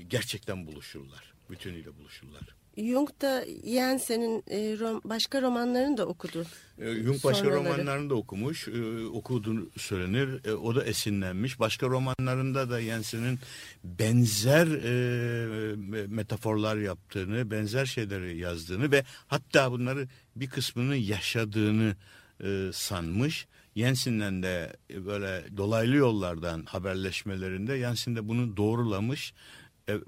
gerçekten 0.00 0.66
buluşurlar. 0.66 1.34
Bütünüyle 1.50 1.96
buluşurlar. 1.96 2.63
Jung 2.76 3.08
da 3.20 3.44
Jensen'in 3.64 4.44
e, 4.50 4.78
başka 5.04 5.42
romanlarını 5.42 5.96
da 5.96 6.06
okudu. 6.06 6.46
E, 6.78 6.94
Jung 6.94 7.24
başka 7.24 7.44
Sonraları. 7.44 7.64
romanlarını 7.64 8.10
da 8.10 8.14
okumuş, 8.14 8.68
e, 8.68 9.06
okuduğunu 9.06 9.68
söylenir. 9.76 10.54
O 10.54 10.74
da 10.74 10.84
esinlenmiş. 10.84 11.60
Başka 11.60 11.86
romanlarında 11.86 12.70
da 12.70 12.80
Jensen'in 12.80 13.38
benzer 13.84 14.68
metaforlar 16.08 16.76
yaptığını, 16.76 17.50
benzer 17.50 17.86
şeyleri 17.86 18.38
yazdığını 18.38 18.92
ve 18.92 19.04
hatta 19.26 19.72
bunları 19.72 20.08
bir 20.36 20.46
kısmını 20.46 20.96
yaşadığını 20.96 21.96
sanmış. 22.72 23.46
Jensen'den 23.76 24.42
de 24.42 24.76
böyle 24.90 25.56
dolaylı 25.56 25.96
yollardan 25.96 26.64
haberleşmelerinde 26.64 27.78
Jensen 27.78 28.16
de 28.16 28.28
bunu 28.28 28.56
doğrulamış. 28.56 29.32
E, 29.88 30.00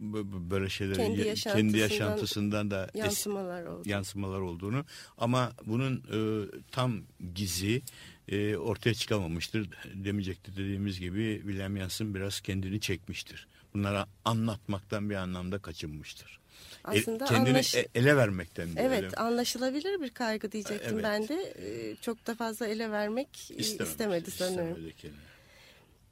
böyle 0.51 0.69
şeyleri 0.69 0.97
Kendi 0.97 1.17
kendi 1.17 1.29
yaşantısından 1.29 1.79
yaşantısından 1.79 2.71
da 2.71 2.91
Yansımalar 2.95 3.65
oldu. 3.67 3.89
yansımalar 3.89 4.41
olduğunu 4.41 4.85
ama 5.19 5.53
bunun 5.67 5.97
e, 5.97 6.19
tam 6.71 7.03
gizi 7.35 7.83
e, 8.29 8.57
ortaya 8.57 8.95
çıkamamıştır. 8.95 9.69
Demeyecekti 9.95 10.53
dediğimiz 10.57 11.01
gibi 11.01 11.39
William 11.43 11.77
Jansen 11.79 12.15
biraz 12.15 12.41
kendini 12.41 12.81
çekmiştir. 12.81 13.49
Bunlara 13.75 14.07
anlatmaktan 14.25 15.11
bir 15.11 15.15
anlamda 15.15 15.59
kaçınmıştır. 15.59 16.39
E, 16.93 17.01
Aslında 17.01 17.25
kendini 17.25 17.59
anlaş- 17.59 17.75
e- 17.77 17.89
ele 17.95 18.17
vermekten. 18.17 18.69
Evet 18.77 19.19
anlaşılabilir 19.21 20.01
bir 20.03 20.11
kaygı 20.11 20.53
diyecektim 20.53 20.95
Evet. 20.95 21.05
ben 21.05 21.29
de. 21.29 21.55
E, 21.59 21.97
Çok 21.97 22.27
da 22.27 22.35
fazla 22.35 22.67
ele 22.67 22.91
vermek 22.91 23.29
e, 23.51 23.55
İstememiş, 23.55 23.91
istemedi 23.93 24.31
sanıyorum. 24.31 24.69
istemedi 24.69 24.95
kendini. 24.97 25.21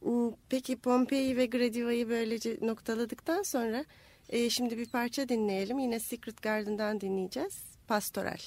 Hmm, 0.05 0.32
Peki 0.48 0.76
Pompei 0.76 1.36
ve 1.36 1.46
Gradiva'yı 1.46 2.09
böylece 2.09 2.57
noktaladıktan 2.62 3.42
sonra 3.42 3.84
e, 4.28 4.50
şimdi 4.50 4.78
bir 4.78 4.88
parça 4.88 5.28
dinleyelim. 5.28 5.78
Yine 5.78 6.00
Secret 6.00 6.42
Garden'dan 6.42 7.00
dinleyeceğiz. 7.00 7.62
Pastoral. 7.88 8.38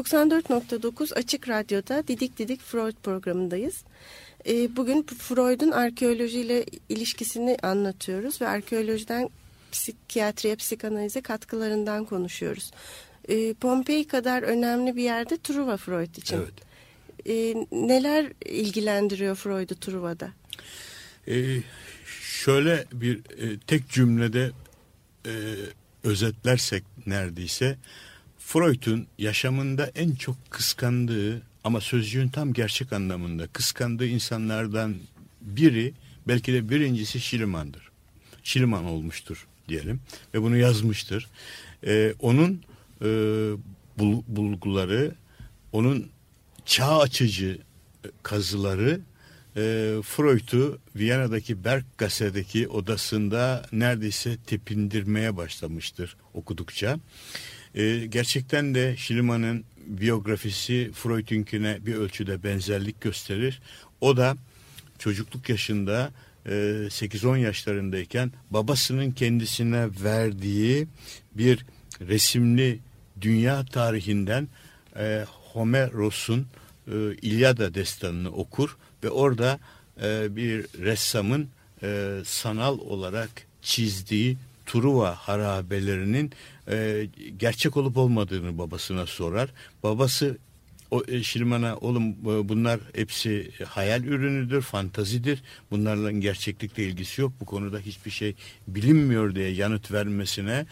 94.9 0.00 1.14
Açık 1.14 1.48
Radyo'da 1.48 2.08
Didik 2.08 2.38
Didik 2.38 2.60
Freud 2.60 2.94
programındayız. 3.02 3.84
Ee, 4.46 4.76
bugün 4.76 5.02
Freud'un 5.02 5.70
arkeolojiyle 5.70 6.64
ilişkisini 6.88 7.56
anlatıyoruz 7.62 8.40
ve 8.40 8.48
arkeolojiden 8.48 9.30
psikiyatriye, 9.72 10.56
psikanalize 10.56 11.20
katkılarından 11.20 12.04
konuşuyoruz. 12.04 12.70
Ee, 13.28 13.54
Pompei 13.54 14.06
kadar 14.06 14.42
önemli 14.42 14.96
bir 14.96 15.02
yerde 15.02 15.38
Truva 15.38 15.76
Freud 15.76 16.14
için. 16.16 16.36
Evet. 16.36 16.70
Ee, 17.26 17.66
neler 17.72 18.32
ilgilendiriyor 18.44 19.36
Freud'u 19.36 19.74
Truva'da? 19.74 20.30
Ee, 21.28 21.62
şöyle 22.22 22.84
bir 22.92 23.16
e, 23.16 23.58
tek 23.66 23.88
cümlede 23.88 24.50
e, 25.26 25.32
özetlersek 26.04 26.84
neredeyse 27.06 27.78
Freud'un 28.52 29.06
yaşamında 29.18 29.90
en 29.94 30.14
çok 30.14 30.50
kıskandığı 30.50 31.42
ama 31.64 31.80
sözcüğün 31.80 32.28
tam 32.28 32.52
gerçek 32.52 32.92
anlamında 32.92 33.46
kıskandığı 33.46 34.06
insanlardan 34.06 34.96
biri 35.40 35.92
belki 36.28 36.52
de 36.52 36.68
birincisi 36.70 37.20
Şiliman'dır. 37.20 37.90
Şiliman 38.42 38.84
olmuştur 38.84 39.46
diyelim 39.68 40.00
ve 40.34 40.42
bunu 40.42 40.56
yazmıştır. 40.56 41.28
Ee, 41.86 42.14
onun 42.18 42.62
e, 43.02 43.06
bul, 43.98 44.22
bulguları, 44.28 45.14
onun 45.72 46.10
çağ 46.64 46.98
açıcı 46.98 47.58
kazıları 48.22 49.00
e, 49.56 49.60
Freud'u 50.04 50.78
Viyana'daki 50.96 51.64
Berggasse'deki 51.64 52.68
odasında 52.68 53.66
neredeyse 53.72 54.36
tepindirmeye 54.46 55.36
başlamıştır 55.36 56.16
okudukça. 56.34 56.98
E, 57.74 58.06
gerçekten 58.06 58.74
de 58.74 58.96
Schliemann'ın 58.96 59.64
biyografisi 59.86 60.90
Freud'unkine 60.94 61.78
bir 61.86 61.94
ölçüde 61.94 62.42
benzerlik 62.42 63.00
gösterir. 63.00 63.60
O 64.00 64.16
da 64.16 64.36
çocukluk 64.98 65.48
yaşında 65.48 66.10
e, 66.46 66.50
8-10 66.50 67.38
yaşlarındayken 67.38 68.32
babasının 68.50 69.10
kendisine 69.10 69.88
verdiği 70.04 70.86
bir 71.34 71.66
resimli 72.00 72.78
dünya 73.20 73.64
tarihinden 73.64 74.48
e, 74.96 75.24
Homeros'un 75.52 76.46
e, 76.86 76.92
İlyada 77.22 77.74
destanını 77.74 78.30
okur 78.30 78.76
ve 79.04 79.10
orada 79.10 79.60
e, 80.02 80.36
bir 80.36 80.66
ressamın 80.78 81.48
e, 81.82 82.20
sanal 82.24 82.78
olarak 82.78 83.30
çizdiği 83.62 84.36
Truva 84.72 85.14
harabelerinin 85.14 86.32
e, 86.68 87.08
gerçek 87.36 87.76
olup 87.76 87.96
olmadığını 87.96 88.58
babasına 88.58 89.06
sorar. 89.06 89.50
Babası 89.82 90.38
o 90.90 91.02
e, 91.08 91.22
Şirman'a 91.22 91.76
oğlum 91.76 92.10
e, 92.10 92.48
bunlar 92.48 92.80
hepsi 92.94 93.50
hayal 93.64 94.04
ürünüdür, 94.04 94.62
fantazidir. 94.62 95.42
Bunlarla 95.70 96.12
gerçeklikle 96.12 96.84
ilgisi 96.84 97.20
yok. 97.20 97.32
Bu 97.40 97.44
konuda 97.44 97.78
hiçbir 97.78 98.10
şey 98.10 98.34
bilinmiyor 98.68 99.34
diye 99.34 99.50
yanıt 99.50 99.92
vermesine 99.92 100.66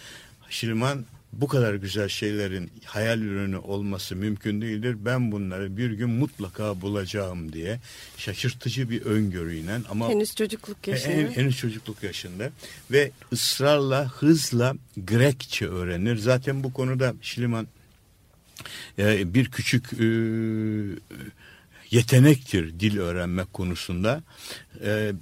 Şirman 0.50 1.04
bu 1.32 1.48
kadar 1.48 1.74
güzel 1.74 2.08
şeylerin 2.08 2.70
hayal 2.84 3.20
ürünü 3.20 3.56
olması 3.56 4.16
mümkün 4.16 4.60
değildir. 4.60 4.96
Ben 5.00 5.32
bunları 5.32 5.76
bir 5.76 5.90
gün 5.90 6.10
mutlaka 6.10 6.80
bulacağım 6.80 7.52
diye 7.52 7.80
şaşırtıcı 8.16 8.90
bir 8.90 9.02
öngörüyle 9.02 9.78
ama 9.90 10.08
henüz 10.08 10.34
çocukluk 10.34 10.88
yaşında. 10.88 11.12
En, 11.12 11.30
henüz 11.30 11.56
çocukluk 11.56 12.02
yaşında 12.02 12.50
ve 12.90 13.10
ısrarla 13.32 14.08
hızla 14.08 14.74
Grekçe 14.96 15.66
öğrenir. 15.66 16.16
Zaten 16.16 16.62
bu 16.62 16.72
konuda 16.72 17.14
Şiliman 17.22 17.66
e, 18.98 19.34
bir 19.34 19.50
küçük 19.50 19.92
e, 19.92 20.06
yetenektir 21.90 22.80
dil 22.80 22.98
öğrenmek 22.98 23.52
konusunda. 23.52 24.22
Ee, 24.84 25.12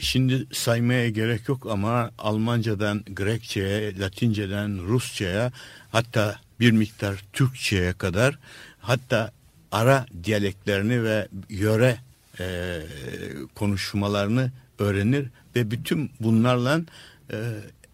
şimdi 0.00 0.46
saymaya 0.52 1.08
gerek 1.08 1.48
yok 1.48 1.66
ama 1.70 2.10
Almancadan 2.18 3.04
Grekçe'ye, 3.06 3.98
Latinceden 3.98 4.86
Rusça'ya 4.86 5.52
hatta 5.92 6.40
bir 6.60 6.72
miktar 6.72 7.24
Türkçe'ye 7.32 7.92
kadar 7.92 8.38
hatta 8.80 9.32
ara 9.72 10.06
diyaleklerini 10.24 11.02
ve 11.04 11.28
yöre 11.48 11.98
e, 12.40 12.80
konuşmalarını 13.54 14.52
öğrenir 14.78 15.28
ve 15.56 15.70
bütün 15.70 16.10
bunlarla 16.20 16.80
e, 17.32 17.36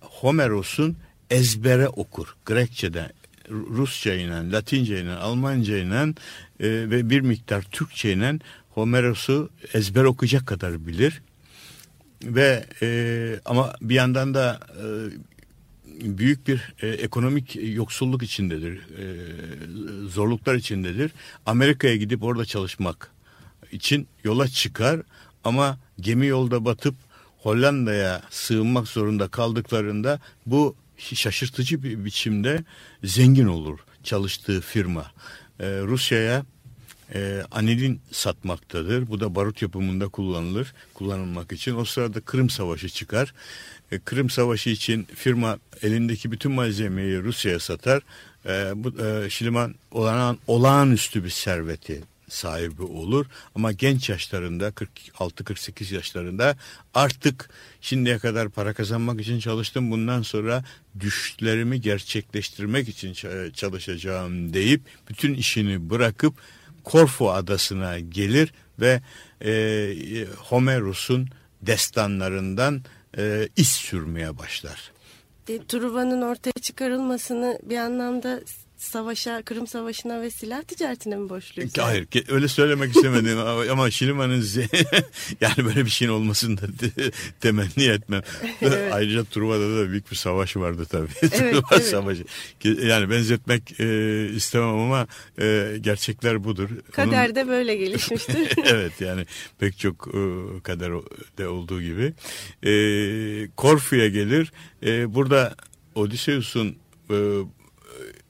Homeros'un 0.01 0.97
ezbere 1.31 1.89
okur. 1.89 2.37
Grekçe'den, 2.45 3.11
Rusça 3.51 4.15
ile, 4.15 4.53
Latince 4.53 5.01
ile, 5.01 5.13
Almanca 5.13 5.77
ile 5.77 6.15
e, 6.61 6.69
ve 6.91 7.11
bir 7.11 7.21
miktar 7.21 7.63
Türkçe 7.63 8.13
ile 8.13 8.39
Homeros'u 8.71 9.51
ezber 9.75 10.05
okuyacak 10.05 10.47
kadar 10.47 10.87
bilir. 10.87 11.23
Ve 12.25 12.65
e, 12.83 13.41
ama 13.45 13.75
bir 13.83 13.95
yandan 13.95 14.35
da 14.35 14.61
e, 14.77 14.85
büyük 16.19 16.49
bir 16.49 16.73
e, 16.83 16.89
ekonomik 16.89 17.57
yoksulluk 17.63 18.23
içindedir. 18.23 18.79
E, 18.79 19.05
zorluklar 20.09 20.55
içindedir. 20.55 21.11
Amerika'ya 21.47 21.97
gidip 21.97 22.23
orada 22.23 22.45
çalışmak 22.45 23.11
için 23.73 24.09
yola 24.25 24.49
çıkar 24.49 25.01
ama 25.45 25.79
gemi 26.01 26.27
yolda 26.27 26.65
batıp 26.65 26.95
Hollanda'ya 27.39 28.23
sığınmak 28.31 28.89
zorunda 28.89 29.29
kaldıklarında 29.29 30.21
bu 30.47 30.77
şaşırtıcı 31.01 31.83
bir 31.83 32.05
biçimde 32.05 32.65
zengin 33.05 33.47
olur 33.47 33.79
çalıştığı 34.05 34.61
firma. 34.61 35.13
Ee, 35.61 35.67
Rusya'ya 35.67 36.45
e, 37.15 37.43
anilin 37.51 38.01
satmaktadır. 38.11 39.09
Bu 39.09 39.21
da 39.21 39.35
barut 39.35 39.63
yapımında 39.63 40.09
kullanılır, 40.09 40.75
kullanılmak 40.95 41.53
için. 41.53 41.77
O 41.77 41.85
sırada 41.85 42.21
Kırım 42.21 42.51
Savaşı 42.51 42.89
çıkar. 42.89 43.35
E, 43.93 43.99
Kırım 43.99 44.31
Savaşı 44.31 44.71
için 44.71 45.07
firma 45.15 45.59
elindeki 45.83 46.33
bütün 46.33 46.53
malzemeyi 46.53 47.23
Rusya'ya 47.23 47.59
satar. 47.59 48.03
E, 48.47 48.73
bu 48.75 49.05
e, 49.05 49.31
Şiliman 49.31 49.75
olağan, 49.91 50.39
olağanüstü 50.47 51.25
bir 51.25 51.31
serveti 51.31 52.01
sahibi 52.33 52.83
olur. 52.83 53.27
Ama 53.55 53.73
genç 53.73 54.09
yaşlarında 54.09 54.69
46-48 54.69 55.95
yaşlarında 55.95 56.57
artık 56.95 57.51
şimdiye 57.81 58.19
kadar 58.19 58.49
para 58.49 58.75
kazanmak 58.75 59.21
için 59.21 59.41
çalıştım. 59.41 59.91
Bundan 59.91 60.23
sonra 60.23 60.65
düşlerimi 61.01 61.81
gerçekleştirmek 61.81 62.89
için 62.89 63.13
çalışacağım 63.53 64.55
deyip 64.55 64.81
bütün 65.09 65.35
işini 65.35 65.91
bırakıp 65.91 66.35
Korfu 66.85 67.31
adasına 67.31 67.99
gelir 67.99 68.53
ve 68.81 69.01
e, 69.45 70.27
Homeros'un 70.39 71.29
destanlarından 71.63 72.83
e, 73.19 73.49
iz 73.57 73.69
sürmeye 73.69 74.39
başlar. 74.39 74.93
Truva'nın 75.69 76.23
ortaya 76.23 76.61
çıkarılmasını 76.63 77.59
bir 77.63 77.77
anlamda 77.77 78.41
savaşa, 78.81 79.43
Kırım 79.43 79.67
Savaşı'na 79.67 80.23
ve 80.23 80.31
silah 80.31 80.63
ticaretine 80.63 81.17
mi 81.17 81.29
borçluyuz? 81.29 81.79
Hayır, 81.79 82.07
öyle 82.29 82.49
söylemek 82.49 82.97
istemedim 82.97 83.39
ama 83.71 83.91
Şiliman'ın 83.91 84.41
yani 85.41 85.65
böyle 85.65 85.85
bir 85.85 85.91
şeyin 85.91 86.13
olmasını 86.13 86.61
da 86.61 86.67
temenni 87.41 87.85
etmem. 87.85 88.23
evet. 88.63 88.93
Ayrıca 88.93 89.25
Truva'da 89.25 89.77
da 89.77 89.91
büyük 89.91 90.11
bir 90.11 90.17
savaş 90.17 90.57
vardı 90.57 90.87
tabii. 90.91 91.09
Evet, 91.23 91.33
Truva 91.33 91.69
evet. 91.73 91.87
Savaşı. 91.87 92.25
Yani 92.65 93.11
benzetmek 93.11 93.81
e, 93.81 94.29
istemem 94.35 94.69
ama 94.69 95.07
e, 95.41 95.77
gerçekler 95.81 96.45
budur. 96.45 96.69
Kader 96.93 97.35
de 97.35 97.49
böyle 97.49 97.77
gelişmiştir. 97.77 98.53
evet 98.65 99.01
yani 99.01 99.27
pek 99.59 99.79
çok 99.79 100.09
e, 100.09 100.21
kaderde 100.63 101.49
olduğu 101.49 101.83
gibi. 101.83 102.13
E, 102.63 102.73
Korfu'ya 103.57 104.09
gelir. 104.09 104.53
E, 104.83 105.15
burada 105.15 105.55
Odysseus'un 105.95 106.77
e, 107.11 107.17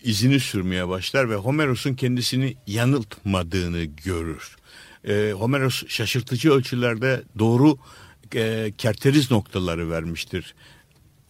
izini 0.05 0.41
sürmeye 0.41 0.89
başlar 0.89 1.31
ve 1.31 1.35
Homeros'un 1.35 1.95
kendisini 1.95 2.57
yanıltmadığını 2.67 3.85
görür. 3.85 4.57
E, 5.05 5.33
Homeros 5.33 5.87
şaşırtıcı 5.89 6.53
ölçülerde 6.53 7.23
doğru 7.39 7.79
e, 8.35 8.73
kerteriz 8.79 9.31
noktaları 9.31 9.91
vermiştir 9.91 10.55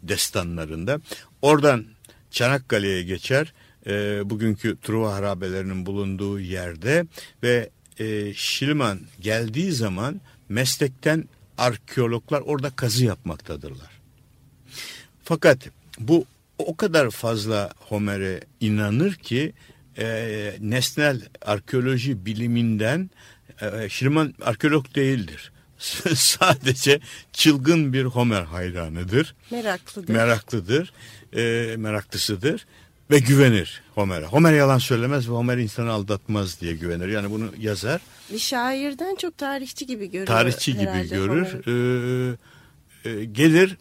destanlarında. 0.03 1.01
Oradan 1.43 1.85
Çanakkale'ye 2.31 3.03
geçer. 3.03 3.53
E, 3.87 4.23
bugünkü 4.31 4.77
Truva 4.83 5.14
harabelerinin 5.14 5.87
bulunduğu 5.87 6.41
yerde 6.41 7.07
ve 7.43 7.71
e, 7.99 8.35
Şilman 8.35 9.01
geldiği 9.21 9.73
zaman 9.73 10.21
meslekten 10.49 11.25
arkeologlar 11.59 12.41
orada 12.41 12.71
kazı 12.71 13.05
yapmaktadırlar. 13.05 14.01
Fakat 15.25 15.59
bu 15.99 16.25
o 16.61 16.77
kadar 16.77 17.11
fazla 17.11 17.71
Homer'e 17.79 18.41
inanır 18.61 19.15
ki 19.15 19.53
e, 19.99 20.57
nesnel 20.61 21.21
arkeoloji 21.43 22.27
biliminden 22.27 23.11
e, 23.61 23.89
Şirman 23.89 24.35
arkeolog 24.43 24.95
değildir. 24.95 25.53
Sadece 26.15 27.01
çılgın 27.33 27.93
bir 27.93 28.05
Homer 28.05 28.43
hayranıdır. 28.43 29.35
Meraklıdır. 29.51 30.13
Meraklıdır. 30.13 30.93
E, 31.37 31.77
meraklısıdır. 31.77 32.67
ve 33.11 33.19
güvenir 33.19 33.83
Homer'e. 33.95 34.25
Homer 34.25 34.53
yalan 34.53 34.79
söylemez 34.79 35.29
ve 35.29 35.33
Homer 35.33 35.59
insanı 35.59 35.91
aldatmaz 35.91 36.61
diye 36.61 36.75
güvenir. 36.75 37.09
Yani 37.09 37.31
bunu 37.31 37.51
yazar. 37.59 38.01
Bir 38.33 38.39
şairden 38.39 39.15
çok 39.15 39.39
tarihçi 39.39 39.87
gibi 39.87 40.11
görür. 40.11 40.27
Tarihçi 40.27 40.73
gibi 40.73 41.09
görür. 41.09 41.47
Ee, 41.67 43.11
e, 43.11 43.25
gelir 43.25 43.77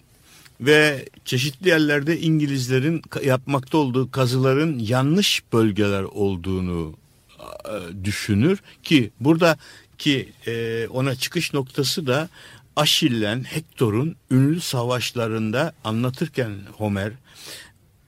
ve 0.62 1.06
çeşitli 1.26 1.70
yerlerde 1.70 2.20
İngilizlerin 2.20 3.02
yapmakta 3.24 3.78
olduğu 3.78 4.12
kazıların 4.12 4.80
yanlış 4.80 5.44
bölgeler 5.54 6.04
olduğunu 6.04 6.94
e, 7.40 8.06
düşünür. 8.06 8.60
Ki 8.84 9.12
burada 9.20 9.58
ki 9.98 10.30
e, 10.48 10.88
ona 10.88 11.16
çıkış 11.16 11.54
noktası 11.54 12.08
da 12.08 12.30
Aşillen 12.76 13.44
Hektor'un 13.44 14.16
ünlü 14.32 14.62
savaşlarında 14.62 15.74
anlatırken 15.84 16.52
Homer 16.78 17.12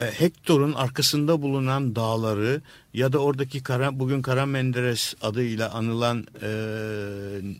e, 0.02 0.06
Hektor'un 0.06 0.74
arkasında 0.74 1.42
bulunan 1.42 1.96
dağları 1.96 2.62
ya 2.94 3.14
da 3.14 3.20
oradaki 3.20 3.64
Kara, 3.64 4.00
bugün 4.00 4.22
Kara 4.22 4.46
Menderes 4.46 5.14
adıyla 5.22 5.72
anılan 5.72 6.26
e, 6.42 6.50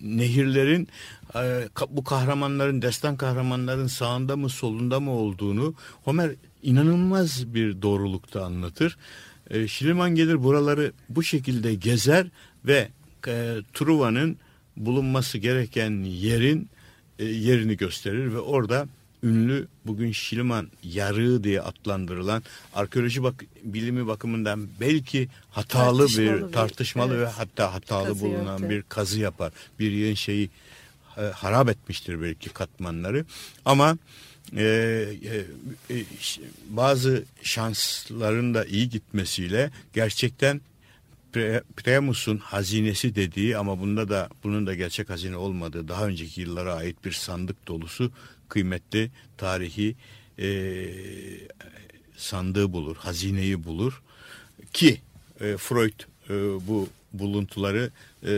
nehirlerin 0.02 0.88
e, 1.36 1.70
bu 1.90 2.04
kahramanların, 2.04 2.82
destan 2.82 3.18
kahramanların 3.18 3.88
sağında 3.88 4.38
mı 4.38 4.50
solunda 4.50 5.00
mı 5.00 5.12
olduğunu 5.12 5.74
Homer 6.04 6.32
inanılmaz 6.64 7.54
bir 7.54 7.82
doğrulukta 7.82 8.46
anlatır. 8.46 8.98
E, 9.50 9.68
Şiliman 9.68 10.16
gelir 10.16 10.44
buraları 10.44 10.92
bu 11.10 11.24
şekilde 11.24 11.76
gezer 11.76 12.28
ve 12.66 12.90
e, 13.28 13.58
Truva'nın 13.74 14.38
bulunması 14.78 15.38
gereken 15.38 16.04
yerin 16.04 16.70
e, 17.20 17.26
yerini 17.26 17.78
gösterir 17.78 18.34
ve 18.34 18.40
orada 18.40 18.88
ünlü 19.24 19.68
bugün 19.86 20.12
Şiliman 20.12 20.68
yarığı 20.84 21.44
diye 21.44 21.62
adlandırılan 21.62 22.44
arkeoloji 22.74 23.24
bak 23.24 23.46
bilimi 23.64 24.08
bakımından 24.08 24.68
belki 24.80 25.30
hatalı 25.52 26.08
tartışmalı 26.08 26.48
bir 26.48 26.54
tartışmalı 26.54 27.16
evet. 27.16 27.28
ve 27.28 27.32
hatta 27.32 27.74
hatalı 27.74 28.08
kazı 28.08 28.22
bulunan 28.22 28.52
yaptı. 28.52 28.70
bir 28.70 28.84
kazı 28.90 29.20
yapar. 29.20 29.54
Bir 29.80 29.92
yerin 29.92 30.16
şeyi 30.16 30.50
e, 31.18 31.22
harap 31.22 31.70
etmiştir 31.70 32.22
belki 32.22 32.50
katmanları 32.50 33.26
ama 33.66 33.98
e, 34.56 34.64
e, 35.24 35.96
e, 35.96 36.04
bazı 36.70 37.24
şansların 37.44 38.54
da 38.54 38.66
iyi 38.66 38.90
gitmesiyle 38.90 39.72
gerçekten 39.94 40.62
Priamus'un 41.78 42.38
hazinesi 42.38 43.16
dediği 43.16 43.58
ama 43.58 43.80
bunda 43.80 44.10
da 44.10 44.30
bunun 44.44 44.68
da 44.68 44.76
gerçek 44.76 45.10
hazine 45.10 45.38
olmadığı 45.38 45.88
daha 45.88 46.06
önceki 46.06 46.42
yıllara 46.42 46.74
ait 46.74 47.06
bir 47.06 47.12
sandık 47.12 47.68
dolusu 47.68 48.12
kıymetli 48.52 49.12
tarihi 49.38 49.96
e, 50.40 50.50
sandığı 52.18 52.74
bulur, 52.74 52.96
hazineyi 52.96 53.64
bulur 53.64 54.02
ki 54.74 55.02
e, 55.42 55.58
Freud 55.58 56.00
e, 56.30 56.34
bu 56.68 56.90
buluntuları 57.14 57.92
e, 58.26 58.34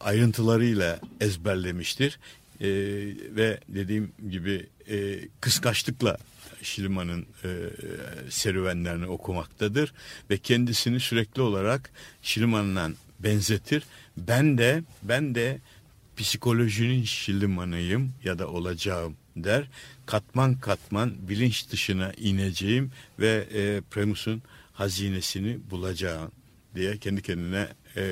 ayrıntılarıyla 0.00 1.00
ezberlemiştir 1.20 2.18
e, 2.60 2.68
ve 3.36 3.60
dediğim 3.68 4.12
gibi 4.30 4.66
e, 4.90 5.28
kıskaçlıkla 5.40 6.16
Şiliman'ın 6.62 7.26
e, 7.44 7.48
serüvenlerini 8.30 9.06
okumaktadır 9.06 9.92
ve 10.30 10.38
kendisini 10.38 11.00
sürekli 11.00 11.42
olarak 11.42 11.90
Şiliman'la 12.22 12.90
benzetir. 13.20 13.82
Ben 14.16 14.58
de 14.58 14.82
ben 15.02 15.34
de 15.34 15.58
psikolojinin 16.16 17.04
Şiliman'ıyım 17.04 18.12
ya 18.24 18.38
da 18.38 18.48
olacağım 18.48 19.16
der. 19.36 19.68
Katman 20.06 20.54
katman 20.54 21.28
bilinç 21.28 21.70
dışına 21.70 22.12
ineceğim 22.12 22.92
ve 23.18 23.46
e, 23.54 23.80
Premus'un 23.80 24.42
hazinesini 24.72 25.70
bulacağım 25.70 26.32
diye 26.74 26.98
kendi 26.98 27.22
kendine 27.22 27.68
e, 27.96 28.04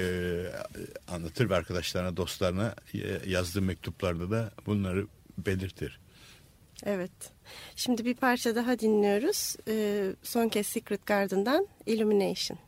anlatır 1.08 1.50
ve 1.50 1.54
arkadaşlarına, 1.54 2.16
dostlarına 2.16 2.74
e, 2.94 3.30
yazdığı 3.30 3.62
mektuplarda 3.62 4.30
da 4.30 4.50
bunları 4.66 5.06
belirtir. 5.38 5.98
Evet. 6.84 7.12
Şimdi 7.76 8.04
bir 8.04 8.14
parça 8.14 8.54
daha 8.54 8.78
dinliyoruz. 8.78 9.56
E, 9.68 10.06
son 10.22 10.48
kez 10.48 10.66
Secret 10.66 11.06
Garden'dan 11.06 11.68
Illumination. 11.86 12.58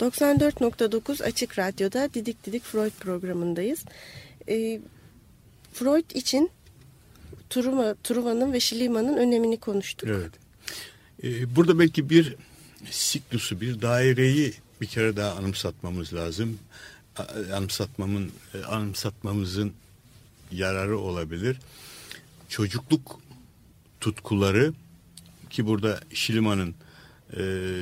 94.9 0.00 1.24
Açık 1.24 1.58
Radyo'da 1.58 2.14
Didik 2.14 2.46
Didik 2.46 2.64
Freud 2.64 2.92
programındayız. 3.00 3.84
E, 4.48 4.80
Freud 5.72 6.10
için 6.10 6.50
Truva, 7.50 7.94
Truva'nın 8.04 8.52
ve 8.52 8.60
Schliemann'ın 8.60 9.16
önemini 9.16 9.60
konuştuk. 9.60 10.08
Evet. 10.08 10.32
E, 11.22 11.56
burada 11.56 11.78
belki 11.78 12.10
bir 12.10 12.36
siklusu, 12.90 13.60
bir 13.60 13.82
daireyi 13.82 14.54
bir 14.80 14.86
kere 14.86 15.16
daha 15.16 15.32
anımsatmamız 15.32 16.14
lazım. 16.14 16.58
Anımsatmamın, 17.52 18.32
e, 18.54 18.64
anımsatmamızın 18.64 19.72
yararı 20.52 20.98
olabilir. 20.98 21.56
Çocukluk 22.48 23.20
tutkuları 24.00 24.72
ki 25.50 25.66
burada 25.66 26.00
Schliemann'ın 26.14 26.74
e, 27.36 27.40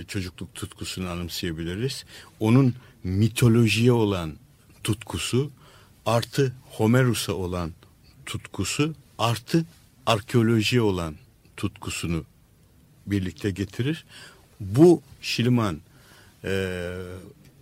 çocukluk 0.08 0.54
tutkusunu 0.54 1.08
anımsayabiliriz. 1.08 2.04
Onun 2.40 2.74
mitolojiye 3.04 3.92
olan 3.92 4.32
tutkusu 4.84 5.50
artı 6.06 6.54
Homerus'a 6.70 7.32
olan 7.32 7.72
tutkusu 8.26 8.94
artı 9.18 9.64
arkeolojiye 10.06 10.82
olan 10.82 11.14
tutkusunu 11.56 12.24
birlikte 13.06 13.50
getirir. 13.50 14.04
Bu 14.60 15.02
Şiliman 15.22 15.80
e, 16.44 16.90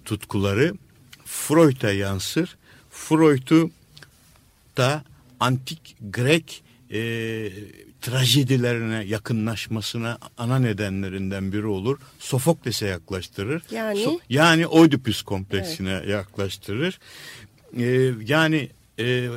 tutkuları 0.05 0.75
Freud'a 1.25 1.93
yansır. 1.93 2.57
Freud'u 2.91 3.71
da 4.77 5.05
antik 5.41 5.97
Grek 6.13 6.63
e, 6.91 7.01
trajedilerine 8.03 9.05
yakınlaşmasına 9.05 10.19
ana 10.39 10.59
nedenlerinden 10.59 11.53
biri 11.53 11.67
olur. 11.67 11.99
Sofokles'e 12.19 12.87
yaklaştırır. 12.87 13.63
Yani? 13.71 14.05
So, 14.05 14.19
yani 14.29 14.67
Oedipus 14.67 15.23
kompleksine 15.23 15.93
evet. 15.93 16.09
yaklaştırır. 16.09 16.99
E, 17.77 18.13
yani 18.25 18.69
e, 18.99 19.05
e, 19.05 19.29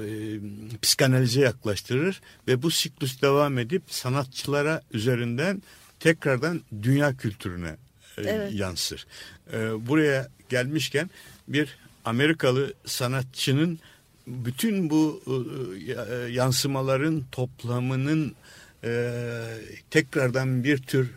psikanalize 0.82 1.41
yaklaştırır 1.41 2.22
ve 2.47 2.61
bu 2.61 2.72
siklus 2.72 3.22
devam 3.22 3.57
edip 3.57 3.84
sanatçılara 3.88 4.82
üzerinden 4.93 5.61
tekrardan 5.99 6.61
dünya 6.84 7.18
kültürüne 7.18 7.76
e, 8.18 8.22
evet. 8.22 8.53
yansır. 8.53 9.07
E, 9.53 9.88
buraya 9.88 10.28
gelmişken 10.49 11.09
bir 11.47 11.78
Amerikalı 12.05 12.74
sanatçının 12.86 13.80
bütün 14.28 14.89
bu 14.89 15.24
e, 15.88 16.32
yansımaların 16.32 17.24
toplamının 17.32 18.36
e, 18.86 19.12
tekrardan 19.90 20.64
bir 20.64 20.78
tür 20.78 21.10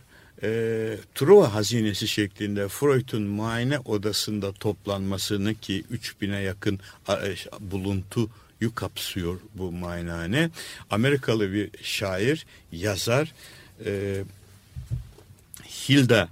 e, 0.43 0.97
Truva 1.14 1.55
hazinesi 1.55 2.09
şeklinde 2.09 2.69
Freud'un 2.69 3.23
muayene 3.23 3.79
odasında 3.79 4.53
toplanmasını 4.53 5.55
ki 5.55 5.85
3000'e 5.93 6.41
yakın 6.41 6.81
e, 7.09 7.35
buluntuyu 7.61 8.75
kapsıyor 8.75 9.41
bu 9.55 9.73
muayenehane. 9.73 10.51
Amerikalı 10.91 11.53
bir 11.53 11.71
şair, 11.83 12.47
yazar 12.73 13.35
e, 13.85 14.23
Hilda 15.64 16.29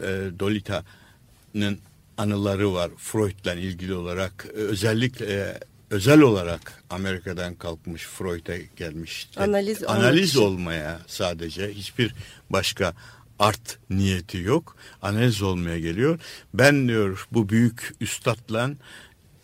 e, 0.00 0.06
Dolita'nın 0.38 1.78
anıları 2.16 2.74
var 2.74 2.90
Freud'la 2.98 3.54
ilgili 3.54 3.94
olarak 3.94 4.46
özellikle 4.46 5.26
e, 5.26 5.58
özel 5.90 6.20
olarak 6.20 6.84
Amerika'dan 6.90 7.54
kalkmış 7.54 8.06
Freud'a 8.06 8.56
gelmiş. 8.76 9.28
Analiz, 9.36 9.84
analiz 9.84 10.36
olmaya 10.36 11.00
sadece 11.06 11.74
hiçbir 11.74 12.14
başka 12.50 12.94
art 13.38 13.78
niyeti 13.90 14.38
yok. 14.38 14.76
Analiz 15.02 15.42
olmaya 15.42 15.78
geliyor. 15.78 16.20
Ben 16.54 16.88
diyor 16.88 17.28
bu 17.32 17.48
büyük 17.48 17.94
üstadla 18.00 18.70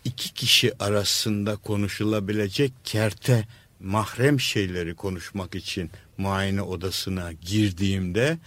iki 0.05 0.33
kişi 0.33 0.83
arasında 0.83 1.55
konuşulabilecek 1.55 2.73
kerte 2.83 3.47
mahrem 3.79 4.39
şeyleri 4.39 4.95
konuşmak 4.95 5.55
için 5.55 5.91
muayene 6.17 6.61
odasına 6.61 7.31
girdiğimde 7.31 8.37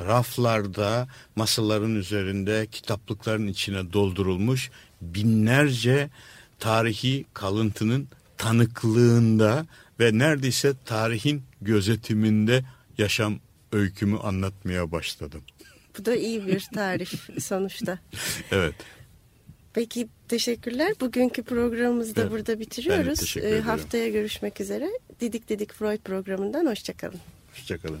raflarda 0.00 1.08
masaların 1.36 1.94
üzerinde 1.94 2.66
kitaplıkların 2.72 3.46
içine 3.46 3.92
doldurulmuş 3.92 4.70
binlerce 5.00 6.10
tarihi 6.58 7.24
kalıntının 7.34 8.08
tanıklığında 8.36 9.66
ve 10.00 10.18
neredeyse 10.18 10.72
tarihin 10.84 11.42
gözetiminde 11.60 12.64
yaşam 12.98 13.38
öykümü 13.72 14.18
anlatmaya 14.18 14.92
başladım. 14.92 15.42
Bu 15.98 16.04
da 16.04 16.16
iyi 16.16 16.46
bir 16.46 16.68
tarif 16.74 17.42
sonuçta. 17.42 17.98
evet. 18.50 18.74
Peki 19.72 20.08
teşekkürler. 20.28 20.92
Bugünkü 21.00 21.42
programımızı 21.42 22.16
da 22.16 22.20
evet, 22.20 22.30
burada 22.32 22.60
bitiriyoruz. 22.60 23.36
Ee, 23.36 23.60
haftaya 23.60 24.08
görüşmek 24.08 24.60
üzere. 24.60 24.90
Didik 25.20 25.48
Didik 25.48 25.72
Freud 25.72 25.98
programından 25.98 26.66
hoşçakalın. 26.66 27.20
Hoşçakalın. 27.52 28.00